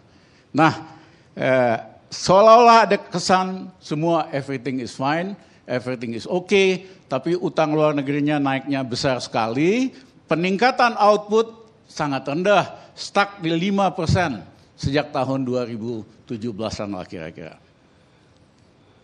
[0.52, 1.00] Nah,
[1.32, 1.80] eh,
[2.12, 5.32] seolah-olah ada kesan semua everything is fine,
[5.64, 9.96] everything is okay, tapi utang luar negerinya naiknya besar sekali,
[10.28, 14.51] peningkatan output sangat rendah, stuck di 5%
[14.82, 17.54] sejak tahun 2017-an lah kira-kira.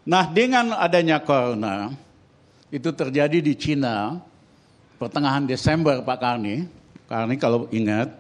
[0.02, 1.94] Nah dengan adanya corona,
[2.74, 4.18] itu terjadi di Cina
[4.98, 6.66] pertengahan Desember Pak Karni,
[7.06, 8.10] Karni kalau ingat,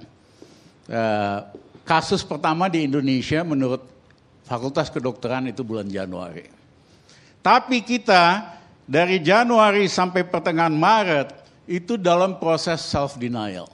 [0.86, 1.38] eh,
[1.82, 3.82] kasus pertama di Indonesia menurut
[4.46, 6.46] Fakultas Kedokteran itu bulan Januari.
[7.42, 8.56] Tapi kita
[8.88, 11.28] dari Januari sampai pertengahan Maret
[11.68, 13.68] itu dalam proses self denial.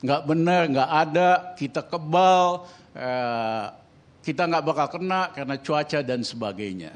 [0.00, 2.64] Nggak benar, nggak ada, kita kebal,
[2.96, 3.66] eh,
[4.22, 6.94] kita nggak bakal kena karena cuaca dan sebagainya.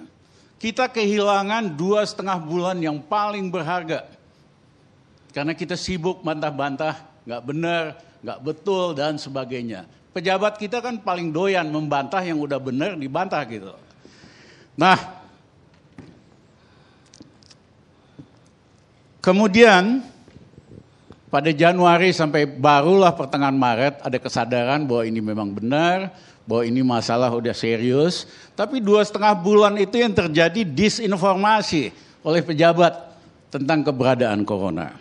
[0.57, 4.09] Kita kehilangan dua setengah bulan yang paling berharga.
[5.37, 6.97] Karena kita sibuk bantah-bantah,
[7.29, 7.85] nggak benar,
[8.25, 9.85] nggak betul dan sebagainya.
[10.17, 13.77] Pejabat kita kan paling doyan membantah yang udah benar dibantah gitu.
[14.81, 14.97] Nah,
[19.21, 20.01] kemudian
[21.27, 26.15] pada Januari sampai barulah pertengahan Maret ada kesadaran bahwa ini memang benar,
[26.47, 28.31] bahwa ini masalah udah serius.
[28.55, 31.91] Tapi dua setengah bulan itu yang terjadi disinformasi
[32.23, 32.95] oleh pejabat
[33.51, 34.95] tentang keberadaan corona.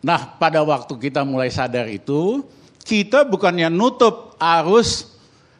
[0.00, 2.40] Nah, pada waktu kita mulai sadar itu,
[2.80, 5.12] kita bukannya nutup arus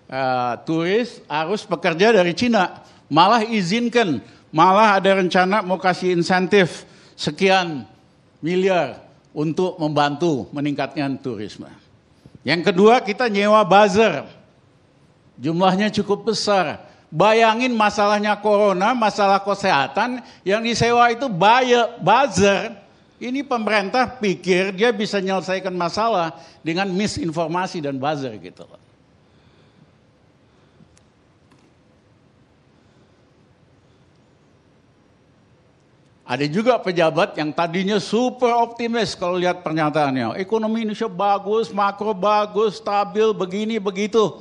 [0.08, 2.80] eh, turis, arus pekerja dari Cina,
[3.12, 6.88] malah izinkan, malah ada rencana mau kasih insentif
[7.20, 7.84] sekian
[8.40, 9.04] miliar
[9.36, 11.68] untuk membantu meningkatkan turisme.
[12.40, 14.24] Yang kedua, kita nyewa buzzer.
[15.36, 16.88] Jumlahnya cukup besar.
[17.12, 22.72] Bayangin masalahnya corona, masalah kesehatan, yang disewa itu buyer, buzzer.
[23.20, 28.80] Ini pemerintah pikir dia bisa menyelesaikan masalah dengan misinformasi dan buzzer gitu loh.
[36.30, 40.38] Ada juga pejabat yang tadinya super optimis kalau lihat pernyataannya.
[40.38, 44.38] Ekonomi Indonesia bagus, makro bagus, stabil, begini, begitu.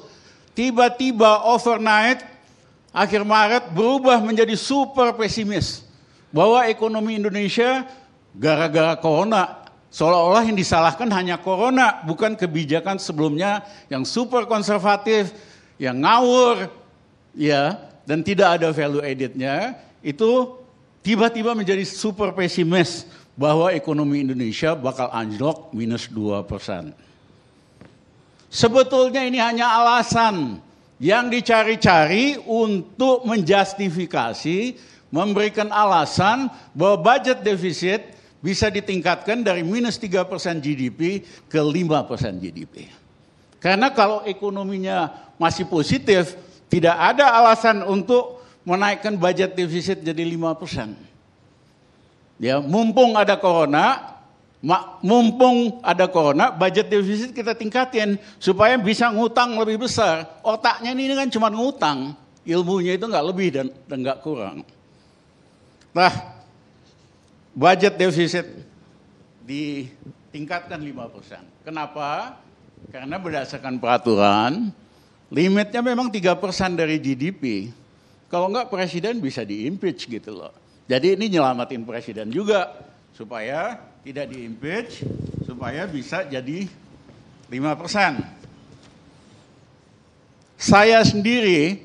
[0.54, 2.22] Tiba-tiba overnight,
[2.94, 5.82] akhir Maret berubah menjadi super pesimis.
[6.30, 7.90] Bahwa ekonomi Indonesia
[8.38, 15.34] gara-gara corona, seolah-olah yang disalahkan hanya corona, bukan kebijakan sebelumnya yang super konservatif,
[15.82, 16.70] yang ngawur,
[17.34, 19.74] ya, dan tidak ada value added-nya,
[20.06, 20.59] itu
[21.06, 23.08] tiba-tiba menjadi super pesimis
[23.40, 26.92] bahwa ekonomi Indonesia bakal anjlok minus 2 persen.
[28.50, 30.60] Sebetulnya ini hanya alasan
[31.00, 34.76] yang dicari-cari untuk menjustifikasi,
[35.14, 42.36] memberikan alasan bahwa budget defisit bisa ditingkatkan dari minus 3 persen GDP ke 5 persen
[42.40, 42.92] GDP.
[43.60, 46.36] Karena kalau ekonominya masih positif,
[46.72, 48.39] tidak ada alasan untuk
[48.70, 50.94] menaikkan budget defisit jadi 5%.
[52.38, 54.16] Ya, mumpung ada corona,
[55.02, 60.40] mumpung ada corona, budget defisit kita tingkatin supaya bisa ngutang lebih besar.
[60.46, 62.14] Otaknya ini kan cuma ngutang,
[62.46, 64.62] ilmunya itu nggak lebih dan nggak kurang.
[65.90, 66.14] Nah,
[67.58, 68.46] budget defisit
[69.44, 71.66] ditingkatkan 5%.
[71.66, 72.38] Kenapa?
[72.94, 74.72] Karena berdasarkan peraturan,
[75.28, 77.74] limitnya memang 3% dari GDP.
[78.30, 80.54] Kalau enggak presiden bisa diimpeach gitu loh.
[80.86, 82.70] Jadi ini nyelamatin presiden juga
[83.18, 85.02] supaya tidak diimpeach,
[85.44, 86.70] supaya bisa jadi
[87.50, 88.22] 5%.
[90.60, 91.82] Saya sendiri,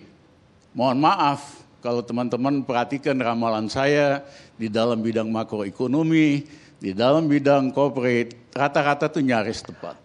[0.77, 4.25] mohon maaf kalau teman-teman perhatikan ramalan saya
[4.57, 6.45] di dalam bidang makroekonomi,
[6.81, 9.97] di dalam bidang corporate, rata-rata tuh nyaris tepat.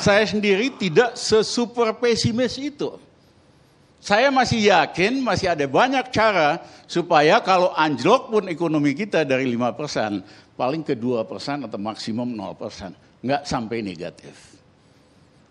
[0.00, 3.09] Saya sendiri tidak sesuper pesimis itu.
[4.00, 10.56] Saya masih yakin masih ada banyak cara supaya kalau anjlok pun ekonomi kita dari 5%,
[10.56, 12.96] paling ke 2% atau maksimum 0%.
[13.20, 14.56] Nggak sampai negatif.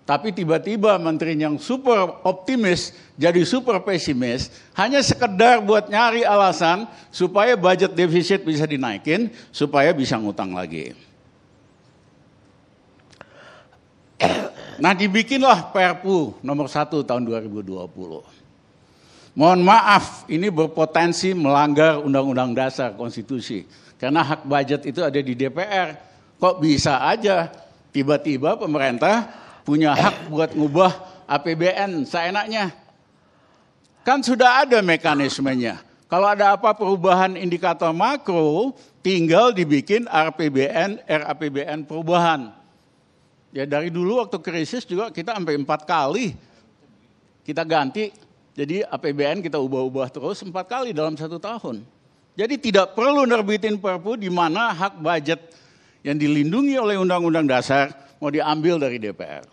[0.09, 7.53] Tapi tiba-tiba menteri yang super optimis jadi super pesimis hanya sekedar buat nyari alasan supaya
[7.53, 10.97] budget defisit bisa dinaikin supaya bisa ngutang lagi.
[14.81, 18.38] Nah dibikinlah Perpu nomor 1 tahun 2020.
[19.39, 23.63] Mohon maaf, ini berpotensi melanggar Undang-Undang Dasar Konstitusi.
[23.95, 25.95] Karena hak budget itu ada di DPR.
[26.43, 27.47] Kok bisa aja
[27.95, 29.31] tiba-tiba pemerintah
[29.63, 30.91] punya hak buat ngubah
[31.23, 32.75] APBN seenaknya?
[34.03, 35.87] Kan sudah ada mekanismenya.
[36.11, 42.51] Kalau ada apa perubahan indikator makro, tinggal dibikin RPBN, RAPBN perubahan.
[43.55, 46.35] Ya dari dulu waktu krisis juga kita sampai empat kali
[47.47, 48.13] kita ganti
[48.57, 51.85] jadi APBN kita ubah-ubah terus empat kali dalam satu tahun.
[52.39, 55.39] Jadi tidak perlu nerbitin perpu di mana hak budget
[56.05, 59.43] yang dilindungi oleh Undang-Undang Dasar mau diambil dari DPR.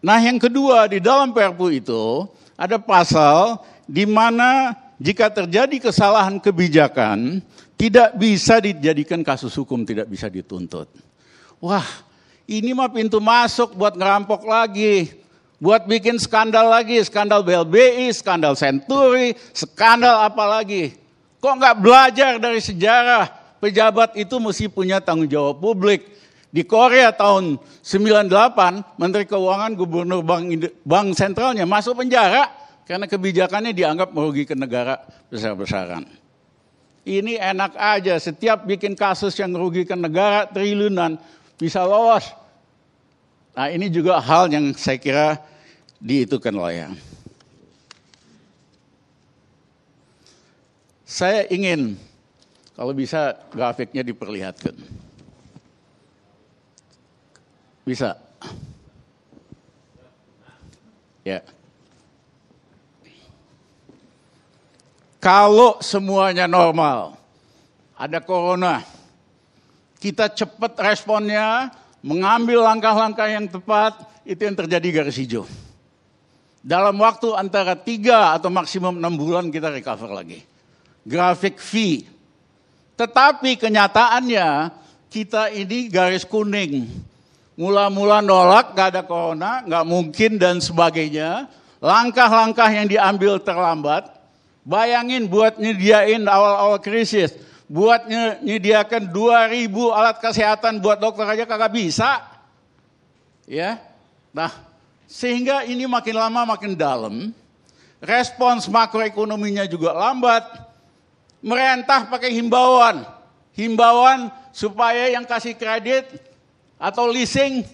[0.00, 7.40] Nah yang kedua di dalam perpu itu ada pasal di mana jika terjadi kesalahan kebijakan
[7.80, 10.92] tidak bisa dijadikan kasus hukum, tidak bisa dituntut.
[11.56, 11.84] Wah,
[12.44, 15.19] ini mah pintu masuk buat ngerampok lagi
[15.60, 20.96] buat bikin skandal lagi, skandal BLBI, skandal Senturi, skandal apa lagi.
[21.38, 23.28] Kok nggak belajar dari sejarah
[23.60, 26.18] pejabat itu mesti punya tanggung jawab publik.
[26.50, 30.50] Di Korea tahun 98, Menteri Keuangan Gubernur Bank,
[30.82, 32.50] Bank Sentralnya masuk penjara
[32.90, 34.98] karena kebijakannya dianggap merugikan negara
[35.30, 36.10] besar-besaran.
[37.06, 41.22] Ini enak aja, setiap bikin kasus yang merugikan negara triliunan
[41.54, 42.39] bisa lolos.
[43.54, 45.26] Nah ini juga hal yang saya kira
[45.98, 46.94] diitukan loyang.
[51.04, 51.98] Saya ingin
[52.78, 54.72] kalau bisa grafiknya diperlihatkan.
[57.84, 58.14] Bisa.
[61.26, 61.44] Ya.
[65.20, 67.20] Kalau semuanya normal,
[67.92, 68.80] ada corona,
[70.00, 71.68] kita cepat responnya,
[72.00, 75.44] mengambil langkah-langkah yang tepat, itu yang terjadi garis hijau.
[76.60, 80.44] Dalam waktu antara tiga atau maksimum enam bulan kita recover lagi.
[81.08, 82.04] Grafik V.
[83.00, 84.68] Tetapi kenyataannya
[85.08, 86.84] kita ini garis kuning.
[87.56, 91.48] Mula-mula nolak, gak ada corona, gak mungkin dan sebagainya.
[91.80, 94.08] Langkah-langkah yang diambil terlambat.
[94.64, 97.32] Bayangin buat nyediain awal-awal krisis.
[97.70, 98.10] Buat
[98.42, 102.18] nyediakan 2000 alat kesehatan buat dokter aja kagak bisa.
[103.46, 103.78] Ya,
[104.30, 104.50] Nah,
[105.10, 107.34] sehingga ini makin lama makin dalam,
[107.98, 110.70] respons makroekonominya juga lambat,
[111.40, 113.00] Merentah pakai himbauan.
[113.56, 116.20] Himbauan supaya yang kasih kredit
[116.76, 117.64] atau leasing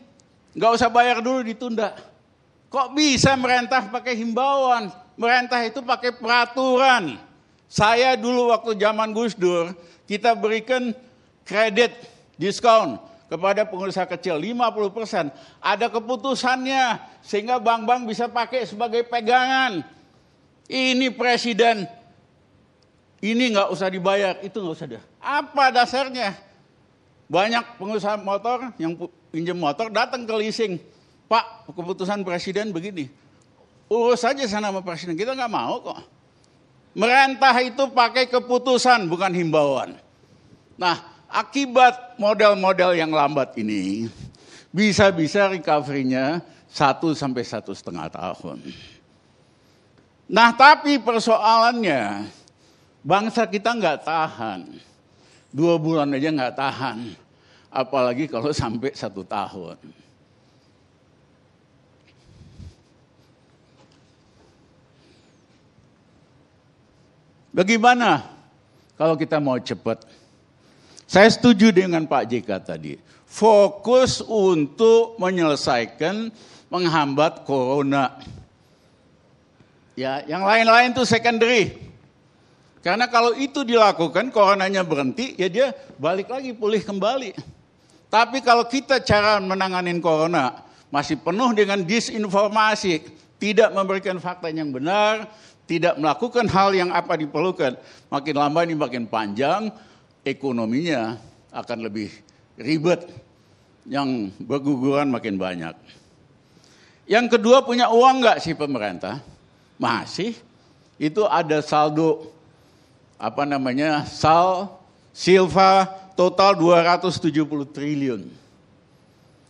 [0.54, 1.98] nggak usah bayar dulu ditunda.
[2.70, 4.90] Kok bisa merentah pakai himbauan?
[5.18, 7.18] Merentah itu pakai peraturan.
[7.66, 9.74] Saya dulu waktu zaman Gus Dur,
[10.06, 10.94] kita berikan
[11.42, 11.94] kredit
[12.38, 15.34] diskon kepada pengusaha kecil 50%.
[15.58, 19.82] Ada keputusannya sehingga bank-bank bisa pakai sebagai pegangan.
[20.66, 21.86] Ini presiden,
[23.22, 25.02] ini nggak usah dibayar, itu nggak usah deh.
[25.22, 26.34] Apa dasarnya?
[27.26, 28.94] Banyak pengusaha motor yang
[29.34, 30.78] pinjam motor datang ke leasing.
[31.26, 33.10] Pak, keputusan presiden begini.
[33.90, 36.15] Urus saja sana sama presiden, kita nggak mau kok.
[36.96, 40.00] Merentah itu pakai keputusan, bukan himbauan.
[40.80, 40.96] Nah,
[41.28, 44.08] akibat model-model yang lambat ini,
[44.72, 46.40] bisa-bisa recovery-nya
[46.72, 48.60] satu sampai satu setengah tahun.
[50.26, 52.26] Nah tapi persoalannya
[53.00, 54.60] bangsa kita nggak tahan.
[55.54, 56.98] Dua bulan aja nggak tahan.
[57.70, 59.78] Apalagi kalau sampai satu tahun.
[67.56, 68.20] Bagaimana
[69.00, 70.04] kalau kita mau cepat?
[71.08, 73.00] Saya setuju dengan Pak JK tadi.
[73.24, 76.28] Fokus untuk menyelesaikan
[76.68, 78.20] menghambat corona
[79.96, 81.72] Ya, yang lain-lain itu secondary.
[82.84, 87.32] Karena kalau itu dilakukan, coronanya berhenti, ya dia balik lagi, pulih kembali.
[88.12, 93.02] Tapi kalau kita cara menanganin corona masih penuh dengan disinformasi,
[93.40, 95.32] tidak memberikan fakta yang benar,
[95.66, 97.74] tidak melakukan hal yang apa diperlukan,
[98.08, 99.68] makin lama ini makin panjang,
[100.22, 101.18] ekonominya
[101.50, 102.10] akan lebih
[102.54, 103.06] ribet,
[103.86, 105.74] yang berguguran makin banyak.
[107.06, 109.22] Yang kedua punya uang nggak sih pemerintah?
[109.78, 110.34] Masih.
[110.98, 112.34] Itu ada saldo
[113.14, 114.02] apa namanya?
[114.06, 114.74] Sal
[115.14, 115.86] Silva
[116.18, 118.22] total 270 triliun.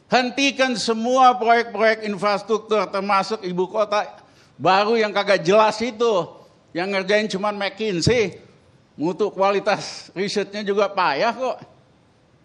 [0.06, 4.06] Hentikan semua proyek-proyek infrastruktur termasuk ibu kota
[4.57, 6.28] baru yang kagak jelas itu.
[6.76, 8.40] Yang ngerjain cuma McKinsey.
[8.96, 11.57] Mutu kualitas risetnya juga payah kok.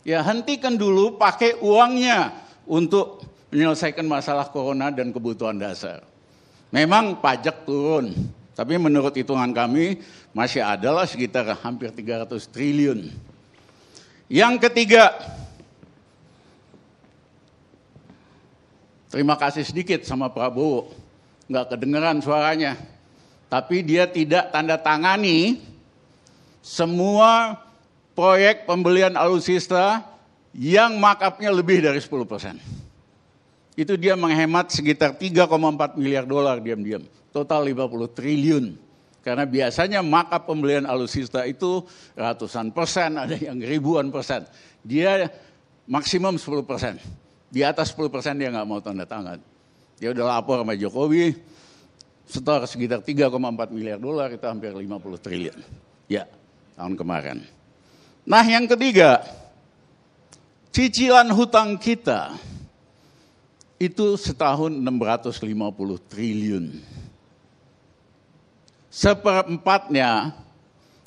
[0.04, 2.36] Ya hentikan dulu pakai uangnya
[2.68, 6.04] untuk menyelesaikan masalah corona dan kebutuhan dasar.
[6.72, 8.16] Memang pajak turun,
[8.56, 10.00] tapi menurut hitungan kami
[10.32, 13.12] masih adalah sekitar hampir 300 triliun.
[14.32, 15.12] Yang ketiga,
[19.12, 20.96] terima kasih sedikit sama Prabowo,
[21.52, 22.80] nggak kedengeran suaranya,
[23.52, 25.60] tapi dia tidak tanda tangani
[26.64, 27.60] semua
[28.16, 30.08] proyek pembelian alutsista
[30.56, 32.56] yang markupnya lebih dari 10 persen
[33.82, 37.04] itu dia menghemat sekitar 3,4 miliar dolar diam-diam.
[37.32, 38.66] Total 50 triliun.
[39.22, 41.86] Karena biasanya maka pembelian alutsista itu
[42.18, 44.44] ratusan persen, ada yang ribuan persen.
[44.82, 45.30] Dia
[45.86, 46.98] maksimum 10 persen.
[47.48, 49.40] Di atas 10 persen dia nggak mau tanda tangan.
[50.02, 51.38] Dia udah lapor sama Jokowi,
[52.26, 53.38] setor sekitar 3,4
[53.70, 55.62] miliar dolar, itu hampir 50 triliun.
[56.10, 56.26] Ya,
[56.74, 57.46] tahun kemarin.
[58.26, 59.22] Nah yang ketiga,
[60.74, 62.34] cicilan hutang kita
[63.78, 66.82] itu setahun 650 triliun.
[68.90, 70.34] Seperempatnya,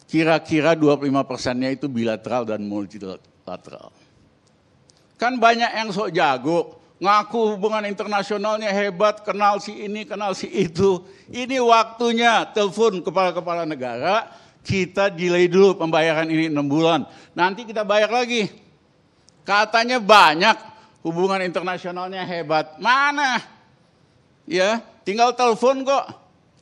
[0.07, 3.90] kira-kira 25 persennya itu bilateral dan multilateral.
[5.18, 11.03] Kan banyak yang sok jago, ngaku hubungan internasionalnya hebat, kenal si ini, kenal si itu.
[11.30, 14.30] Ini waktunya telepon kepala-kepala negara,
[14.64, 17.05] kita delay dulu pembayaran ini 6 bulan.
[17.36, 18.49] Nanti kita bayar lagi.
[19.45, 20.57] Katanya banyak,
[21.05, 22.80] hubungan internasionalnya hebat.
[22.80, 23.42] Mana?
[24.49, 26.05] Ya, tinggal telepon kok.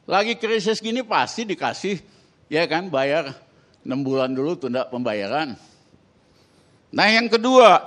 [0.03, 2.03] Lagi krisis gini pasti dikasih,
[2.51, 3.39] ya kan, bayar
[3.87, 5.55] 6 bulan dulu tunda pembayaran.
[6.93, 7.87] Nah yang kedua,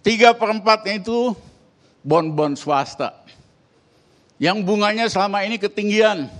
[0.00, 1.34] tiga perempatnya itu
[2.04, 3.12] bon-bon swasta.
[4.40, 6.32] Yang bunganya selama ini ketinggian.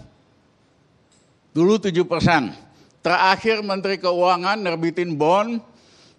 [1.52, 2.56] Dulu 7 persen.
[3.04, 5.61] Terakhir Menteri Keuangan nerbitin bon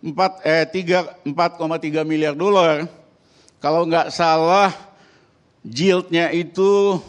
[0.01, 2.85] 4 eh 3 4,3 miliar dolar.
[3.61, 4.73] Kalau nggak salah
[5.65, 7.01] yieldnya itu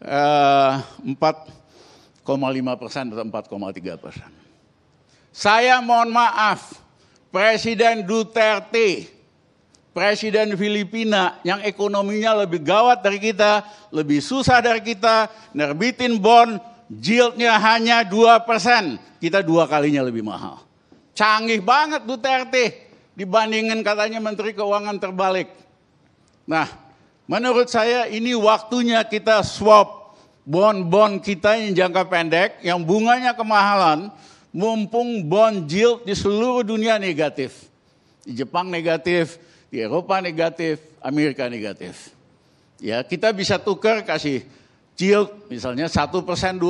[0.00, 0.72] eh,
[1.04, 4.30] 4,5 persen atau 4,3 persen.
[5.32, 6.80] Saya mohon maaf,
[7.30, 9.17] Presiden Duterte,
[9.98, 16.62] Presiden Filipina yang ekonominya lebih gawat dari kita, lebih susah dari kita, nerbitin bond,
[17.02, 18.94] yieldnya hanya 2 persen.
[19.18, 20.62] Kita dua kalinya lebih mahal.
[21.18, 25.50] Canggih banget Duterte dibandingin katanya Menteri Keuangan terbalik.
[26.46, 26.70] Nah,
[27.26, 30.14] menurut saya ini waktunya kita swap
[30.46, 34.14] bond-bond kita yang jangka pendek, yang bunganya kemahalan,
[34.54, 37.66] mumpung bond yield di seluruh dunia negatif.
[38.22, 42.12] Di Jepang negatif, di Eropa negatif, Amerika negatif.
[42.80, 44.46] Ya, kita bisa tukar kasih
[44.98, 46.62] yield misalnya 1%, 2%,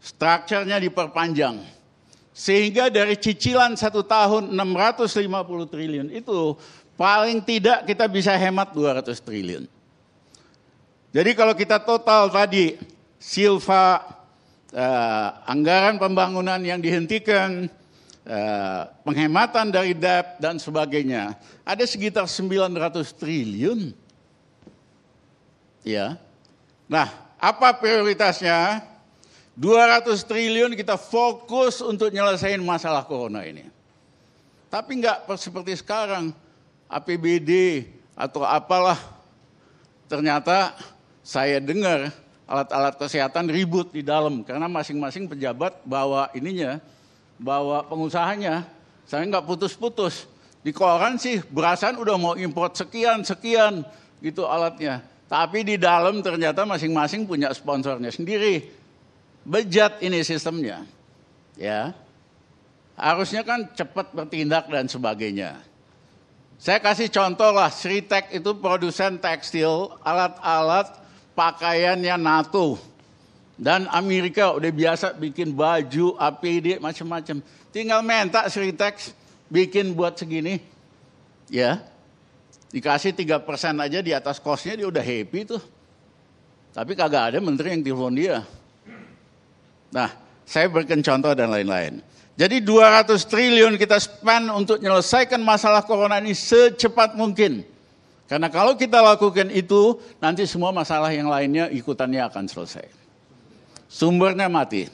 [0.00, 1.60] strukturnya diperpanjang.
[2.36, 6.52] Sehingga dari cicilan satu tahun 650 triliun itu
[6.96, 9.64] paling tidak kita bisa hemat 200 triliun.
[11.16, 12.76] Jadi kalau kita total tadi
[13.16, 14.04] silva
[14.76, 17.72] uh, anggaran pembangunan yang dihentikan,
[19.06, 23.94] penghematan dari debt dan sebagainya, ada sekitar 900 triliun.
[25.86, 26.18] Ya.
[26.90, 27.06] Nah,
[27.38, 28.82] apa prioritasnya?
[29.56, 33.64] 200 triliun kita fokus untuk nyelesain masalah corona ini.
[34.68, 36.34] Tapi enggak seperti sekarang,
[36.90, 39.00] APBD atau apalah.
[40.10, 40.76] Ternyata
[41.24, 42.12] saya dengar
[42.46, 46.78] alat-alat kesehatan ribut di dalam karena masing-masing pejabat bawa ininya,
[47.36, 48.64] bawa pengusahanya.
[49.06, 50.26] Saya nggak putus-putus.
[50.66, 53.86] Di koran sih berasan udah mau import sekian sekian
[54.18, 55.04] gitu alatnya.
[55.26, 58.66] Tapi di dalam ternyata masing-masing punya sponsornya sendiri.
[59.46, 60.82] Bejat ini sistemnya.
[61.54, 61.94] Ya.
[62.98, 65.62] Harusnya kan cepat bertindak dan sebagainya.
[66.56, 70.88] Saya kasih contoh lah, Sritek itu produsen tekstil, alat-alat
[71.36, 72.80] pakaiannya NATO.
[73.56, 77.40] Dan Amerika udah biasa bikin baju, APD, macam-macam.
[77.72, 79.16] Tinggal minta Sritex
[79.48, 80.60] bikin buat segini.
[81.48, 81.80] Ya,
[82.68, 83.40] dikasih 3%
[83.80, 85.62] aja di atas kosnya dia udah happy tuh.
[86.76, 88.44] Tapi kagak ada menteri yang telepon dia.
[89.88, 90.12] Nah,
[90.44, 92.04] saya berikan contoh dan lain-lain.
[92.36, 97.64] Jadi 200 triliun kita spend untuk menyelesaikan masalah corona ini secepat mungkin.
[98.28, 103.05] Karena kalau kita lakukan itu, nanti semua masalah yang lainnya ikutannya akan selesai.
[103.96, 104.84] Sumbernya mati.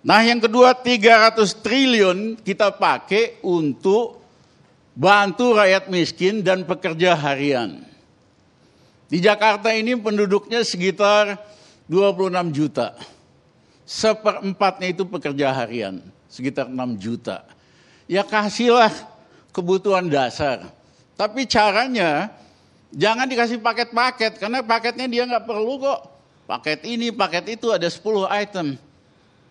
[0.00, 4.24] Nah yang kedua 300 triliun kita pakai untuk
[4.96, 7.84] bantu rakyat miskin dan pekerja harian.
[9.12, 11.36] Di Jakarta ini penduduknya sekitar
[11.92, 12.96] 26 juta.
[13.84, 17.44] Seperempatnya itu pekerja harian, sekitar 6 juta.
[18.08, 18.90] Ya kasihlah
[19.52, 20.64] kebutuhan dasar
[21.16, 22.28] tapi caranya
[22.92, 26.00] jangan dikasih paket-paket karena paketnya dia nggak perlu kok.
[26.46, 28.78] Paket ini, paket itu ada 10 item.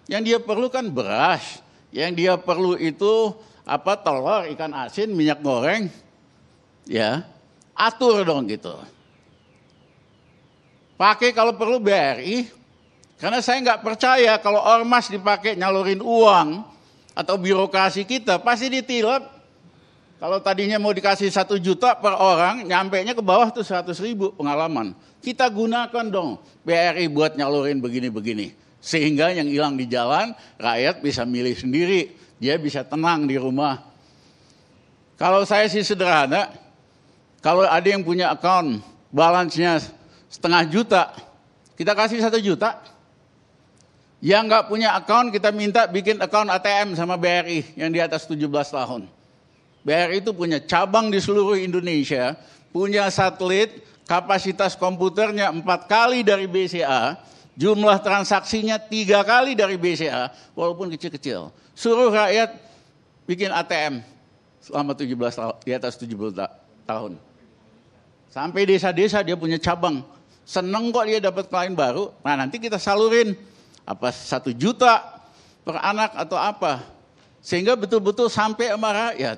[0.08, 1.60] Yang dia perlu kan beras.
[1.92, 3.36] Yang dia perlu itu
[3.68, 5.92] apa telur, ikan asin, minyak goreng.
[6.88, 7.28] Ya,
[7.76, 8.80] atur dong gitu.
[10.96, 12.48] Pakai kalau perlu BRI,
[13.20, 16.64] karena saya nggak percaya kalau ormas dipakai nyalurin uang
[17.12, 19.35] atau birokrasi kita pasti ditilap
[20.16, 24.32] kalau tadinya mau dikasih satu juta per orang, nyampe nya ke bawah tuh seratus ribu
[24.32, 24.96] pengalaman.
[25.20, 28.56] Kita gunakan dong BRI buat nyalurin begini-begini.
[28.80, 32.16] Sehingga yang hilang di jalan, rakyat bisa milih sendiri.
[32.40, 33.82] Dia bisa tenang di rumah.
[35.20, 36.52] Kalau saya sih sederhana,
[37.44, 39.84] kalau ada yang punya account, balance-nya
[40.32, 41.04] setengah juta,
[41.76, 42.80] kita kasih satu juta.
[44.24, 48.48] Yang nggak punya account, kita minta bikin account ATM sama BRI yang di atas 17
[48.48, 49.15] tahun.
[49.86, 52.34] BRI itu punya cabang di seluruh Indonesia,
[52.74, 57.22] punya satelit, kapasitas komputernya empat kali dari BCA,
[57.54, 61.54] jumlah transaksinya tiga kali dari BCA, walaupun kecil-kecil.
[61.78, 62.58] Suruh rakyat
[63.30, 64.02] bikin ATM
[64.58, 66.34] selama 17 tahun, di atas 70
[66.90, 67.22] tahun.
[68.34, 70.02] Sampai desa-desa dia punya cabang.
[70.46, 72.10] Seneng kok dia dapat klien baru.
[72.26, 73.38] Nah nanti kita salurin
[73.86, 75.02] apa satu juta
[75.62, 76.82] per anak atau apa.
[77.40, 79.38] Sehingga betul-betul sampai sama rakyat.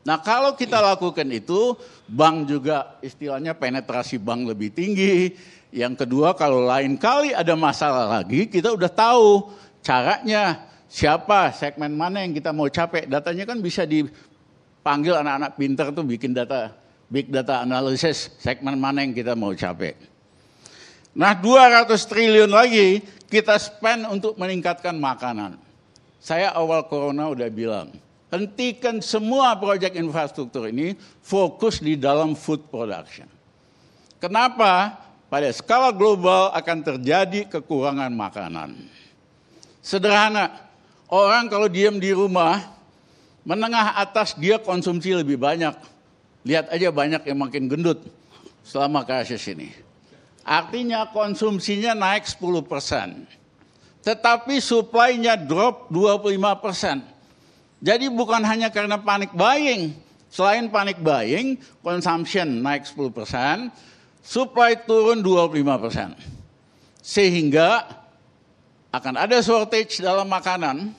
[0.00, 1.76] Nah kalau kita lakukan itu,
[2.08, 5.36] bank juga istilahnya penetrasi bank lebih tinggi.
[5.70, 9.52] Yang kedua kalau lain kali ada masalah lagi, kita udah tahu
[9.84, 13.06] caranya siapa, segmen mana yang kita mau capek.
[13.06, 16.74] Datanya kan bisa dipanggil anak-anak pinter tuh bikin data,
[17.06, 19.94] big data analysis, segmen mana yang kita mau capek.
[21.14, 25.54] Nah 200 triliun lagi kita spend untuk meningkatkan makanan.
[26.18, 27.94] Saya awal corona udah bilang,
[28.30, 33.26] hentikan semua proyek infrastruktur ini fokus di dalam food production.
[34.22, 34.96] Kenapa?
[35.30, 38.74] Pada skala global akan terjadi kekurangan makanan.
[39.78, 40.58] Sederhana,
[41.06, 42.74] orang kalau diam di rumah,
[43.46, 45.72] menengah atas dia konsumsi lebih banyak.
[46.42, 48.02] Lihat aja banyak yang makin gendut
[48.66, 49.70] selama krisis ini.
[50.42, 53.28] Artinya konsumsinya naik 10 persen.
[54.00, 57.04] Tetapi supply-nya drop 25 persen.
[57.80, 59.96] Jadi bukan hanya karena panik buying.
[60.30, 63.72] Selain panik buying, consumption naik 10%,
[64.22, 66.14] supply turun 25%.
[67.02, 67.82] Sehingga
[68.94, 70.94] akan ada shortage dalam makanan.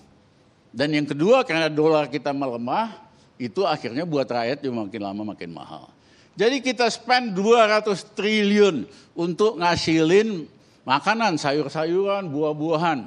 [0.72, 2.96] Dan yang kedua karena dolar kita melemah,
[3.40, 5.88] itu akhirnya buat rakyat juga makin lama makin mahal.
[6.36, 10.48] Jadi kita spend 200 triliun untuk ngasilin
[10.88, 13.00] makanan, sayur-sayuran, buah-buahan.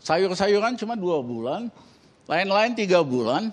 [0.00, 1.72] Sayur-sayuran cuma dua bulan,
[2.30, 3.50] lain-lain tiga bulan.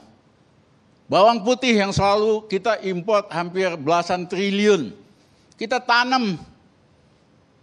[1.10, 4.94] Bawang putih yang selalu kita import hampir belasan triliun.
[5.58, 6.38] Kita tanam.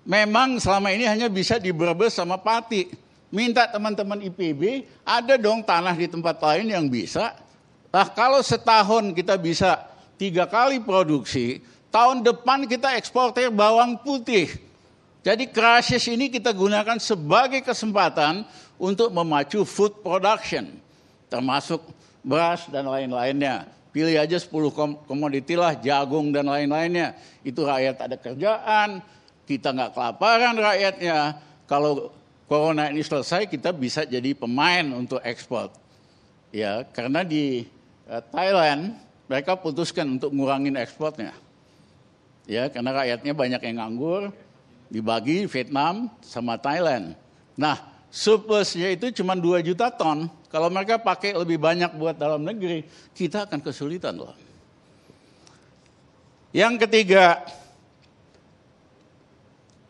[0.03, 2.91] Memang selama ini hanya bisa di Brebes sama Pati.
[3.31, 7.35] Minta teman-teman IPB, ada dong tanah di tempat lain yang bisa.
[7.91, 9.87] Nah kalau setahun kita bisa
[10.19, 14.51] tiga kali produksi, tahun depan kita eksportir bawang putih.
[15.25, 18.45] Jadi krisis ini kita gunakan sebagai kesempatan
[18.77, 20.84] untuk memacu food production,
[21.35, 21.83] termasuk
[22.23, 23.67] beras dan lain-lainnya.
[23.91, 24.47] Pilih aja 10
[25.07, 27.19] komoditi lah, jagung dan lain-lainnya.
[27.43, 29.03] Itu rakyat ada kerjaan,
[29.51, 31.39] kita nggak kelaparan rakyatnya.
[31.67, 32.15] Kalau
[32.47, 35.75] corona ini selesai, kita bisa jadi pemain untuk ekspor.
[36.55, 37.67] Ya, karena di
[38.07, 38.95] uh, Thailand
[39.27, 41.35] mereka putuskan untuk ngurangin ekspornya.
[42.47, 44.23] Ya, karena rakyatnya banyak yang nganggur,
[44.93, 47.19] dibagi Vietnam sama Thailand.
[47.59, 47.79] Nah,
[48.13, 50.31] surplusnya itu cuma 2 juta ton.
[50.55, 54.39] Kalau mereka pakai lebih banyak buat dalam negeri, kita akan kesulitan loh.
[56.55, 57.43] Yang ketiga,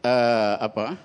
[0.01, 0.97] uh, apa?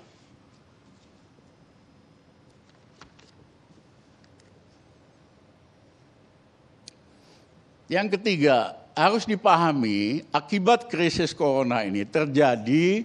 [7.92, 13.04] Yang ketiga, harus dipahami akibat krisis corona ini terjadi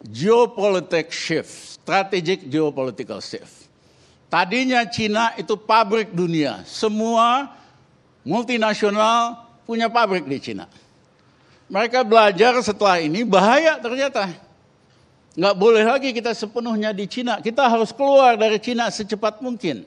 [0.00, 3.59] geopolitical shift, strategic geopolitical shift.
[4.30, 7.50] Tadinya Cina itu pabrik dunia, semua
[8.22, 10.70] multinasional punya pabrik di Cina.
[11.66, 14.30] Mereka belajar setelah ini bahaya ternyata.
[15.34, 19.82] Nggak boleh lagi kita sepenuhnya di Cina, kita harus keluar dari Cina secepat mungkin.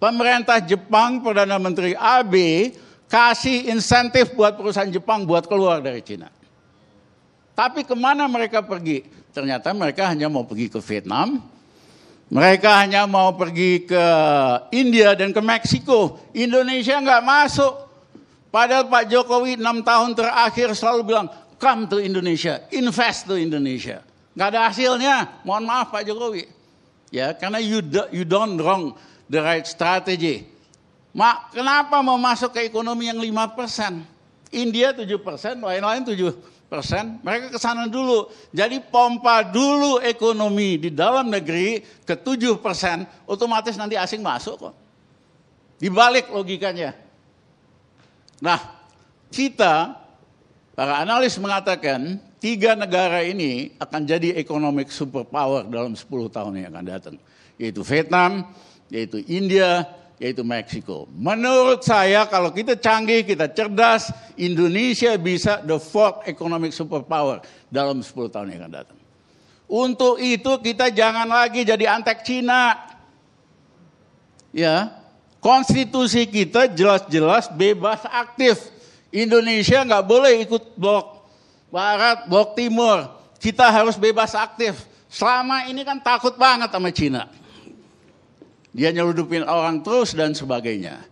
[0.00, 2.72] Pemerintah Jepang, Perdana Menteri Abe,
[3.04, 6.32] kasih insentif buat perusahaan Jepang buat keluar dari Cina.
[7.52, 9.04] Tapi ke mana mereka pergi?
[9.34, 11.42] Ternyata mereka hanya mau pergi ke Vietnam,
[12.28, 14.04] mereka hanya mau pergi ke
[14.76, 16.20] India dan ke Meksiko.
[16.36, 17.88] Indonesia nggak masuk.
[18.52, 24.04] Padahal Pak Jokowi enam tahun terakhir selalu bilang, come to Indonesia, invest to Indonesia.
[24.36, 26.44] Nggak ada hasilnya, mohon maaf Pak Jokowi.
[27.08, 28.92] Ya, karena you, do, you don't wrong
[29.32, 30.44] the right strategy.
[31.16, 34.04] Mak, kenapa mau masuk ke ekonomi yang 5 persen?
[34.52, 36.36] India 7 persen, lain-lain 7
[36.68, 37.18] persen.
[37.24, 38.28] Mereka ke sana dulu.
[38.52, 44.74] Jadi pompa dulu ekonomi di dalam negeri ke 7 persen, otomatis nanti asing masuk kok.
[45.80, 46.92] Dibalik logikanya.
[48.38, 48.60] Nah,
[49.32, 49.98] kita,
[50.76, 56.86] para analis mengatakan, tiga negara ini akan jadi economic superpower dalam 10 tahun yang akan
[56.86, 57.16] datang.
[57.58, 58.54] Yaitu Vietnam,
[58.86, 59.86] yaitu India,
[60.18, 61.06] yaitu Meksiko.
[61.14, 67.38] Menurut saya kalau kita canggih, kita cerdas, Indonesia bisa the fourth economic superpower
[67.70, 68.98] dalam 10 tahun yang akan datang.
[69.70, 72.88] Untuk itu kita jangan lagi jadi antek Cina.
[74.50, 74.90] Ya,
[75.38, 78.74] konstitusi kita jelas-jelas bebas aktif.
[79.14, 81.30] Indonesia nggak boleh ikut blok
[81.70, 83.12] barat, blok timur.
[83.38, 84.88] Kita harus bebas aktif.
[85.06, 87.30] Selama ini kan takut banget sama Cina.
[88.78, 91.02] Dia nyeludupin orang terus dan sebagainya.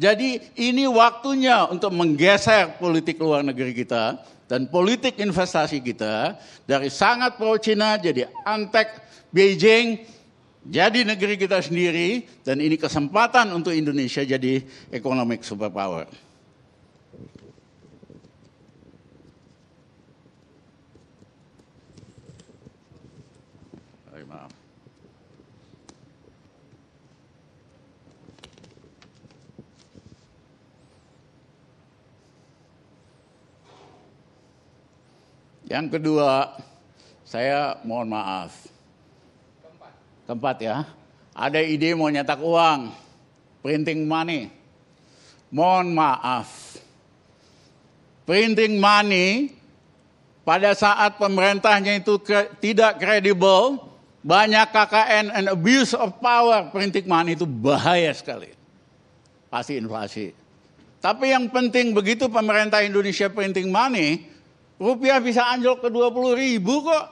[0.00, 4.16] Jadi ini waktunya untuk menggeser politik luar negeri kita
[4.48, 8.88] dan politik investasi kita dari sangat pro Cina jadi antek
[9.28, 10.00] Beijing
[10.64, 16.08] jadi negeri kita sendiri dan ini kesempatan untuk Indonesia jadi economic superpower.
[35.70, 36.58] Yang kedua,
[37.22, 38.66] saya mohon maaf.
[40.26, 40.56] Keempat.
[40.58, 40.82] Ya.
[41.30, 42.90] Ada ide mau nyetak uang,
[43.62, 44.50] printing money.
[45.54, 46.74] Mohon maaf.
[48.26, 49.54] Printing money
[50.42, 52.18] pada saat pemerintahnya itu
[52.58, 53.78] tidak kredibel,
[54.26, 58.50] banyak KKN and abuse of power, printing money itu bahaya sekali.
[59.46, 60.34] Pasti inflasi.
[60.98, 64.26] Tapi yang penting begitu pemerintah Indonesia printing money,
[64.80, 67.06] Rupiah bisa anjlok ke 20 ribu kok.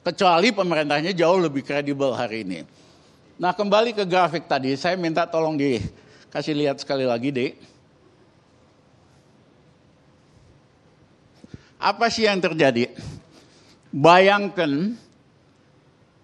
[0.00, 2.64] Kecuali pemerintahnya jauh lebih kredibel hari ini.
[3.36, 7.52] Nah kembali ke grafik tadi, saya minta tolong dikasih lihat sekali lagi deh.
[11.76, 12.96] Apa sih yang terjadi?
[13.92, 14.96] Bayangkan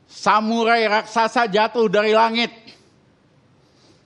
[0.08, 2.52] samurai raksasa jatuh dari langit.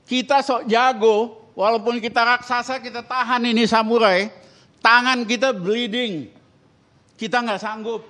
[0.02, 4.39] Kita sok jago, walaupun kita raksasa, kita tahan ini samurai,
[4.80, 6.28] tangan kita bleeding.
[7.16, 8.02] Kita nggak sanggup.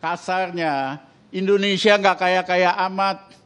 [0.00, 0.96] Kasarnya,
[1.30, 3.36] Indonesia nggak kaya-kaya amat.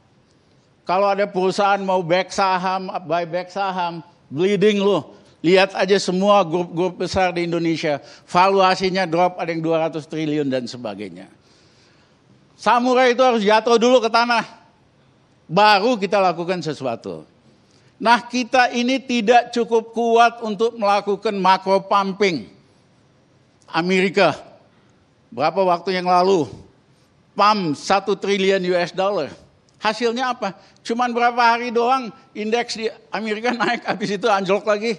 [0.85, 5.17] Kalau ada perusahaan mau back saham, buyback saham, bleeding loh.
[5.45, 11.29] Lihat aja semua grup-grup besar di Indonesia, valuasinya drop ada yang 200 triliun dan sebagainya.
[12.57, 14.41] Samurai itu harus jatuh dulu ke tanah,
[15.45, 17.29] baru kita lakukan sesuatu.
[17.95, 22.51] Nah kita ini tidak cukup kuat untuk melakukan macro pumping.
[23.71, 24.35] Amerika,
[25.31, 26.47] berapa waktu yang lalu,
[27.33, 29.31] pump 1 triliun US dollar.
[29.79, 30.55] Hasilnya apa?
[30.85, 34.97] Cuman berapa hari doang indeks di Amerika naik, habis itu anjlok lagi.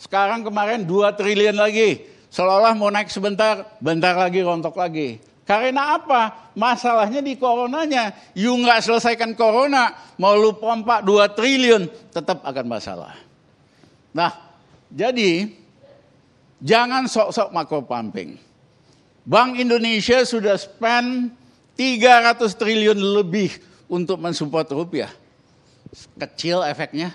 [0.00, 2.08] Sekarang kemarin 2 triliun lagi.
[2.30, 5.18] Seolah-olah mau naik sebentar, bentar lagi rontok lagi.
[5.50, 6.54] Karena apa?
[6.54, 8.14] Masalahnya di coronanya.
[8.38, 13.18] You nggak selesaikan corona, mau lu pompa 2 triliun, tetap akan masalah.
[14.14, 14.30] Nah,
[14.94, 15.50] jadi
[16.62, 18.38] jangan sok-sok makro pumping.
[19.26, 21.34] Bank Indonesia sudah spend
[21.74, 23.50] 300 triliun lebih
[23.90, 25.10] untuk mensupport rupiah.
[26.14, 27.10] Kecil efeknya.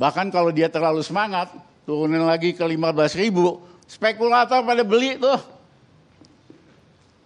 [0.00, 1.52] Bahkan kalau dia terlalu semangat,
[1.84, 5.57] turunin lagi ke 15 ribu, spekulator pada beli tuh.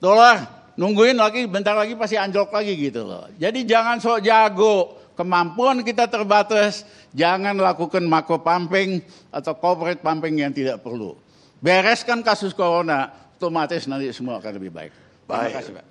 [0.03, 3.31] Dolar, nungguin lagi, bentar lagi pasti anjlok lagi gitu loh.
[3.39, 6.83] Jadi jangan sok jago, kemampuan kita terbatas,
[7.15, 8.99] jangan lakukan macro pumping
[9.31, 11.15] atau corporate pumping yang tidak perlu.
[11.63, 14.91] Bereskan kasus corona, otomatis nanti semua akan lebih baik.
[15.23, 15.55] Terima Baik.
[15.55, 15.87] kasih Pak.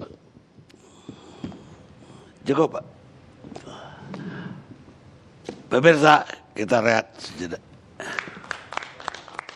[2.51, 2.85] Cukup Pak.
[5.71, 7.63] Pemirsa, kita rehat sejenak.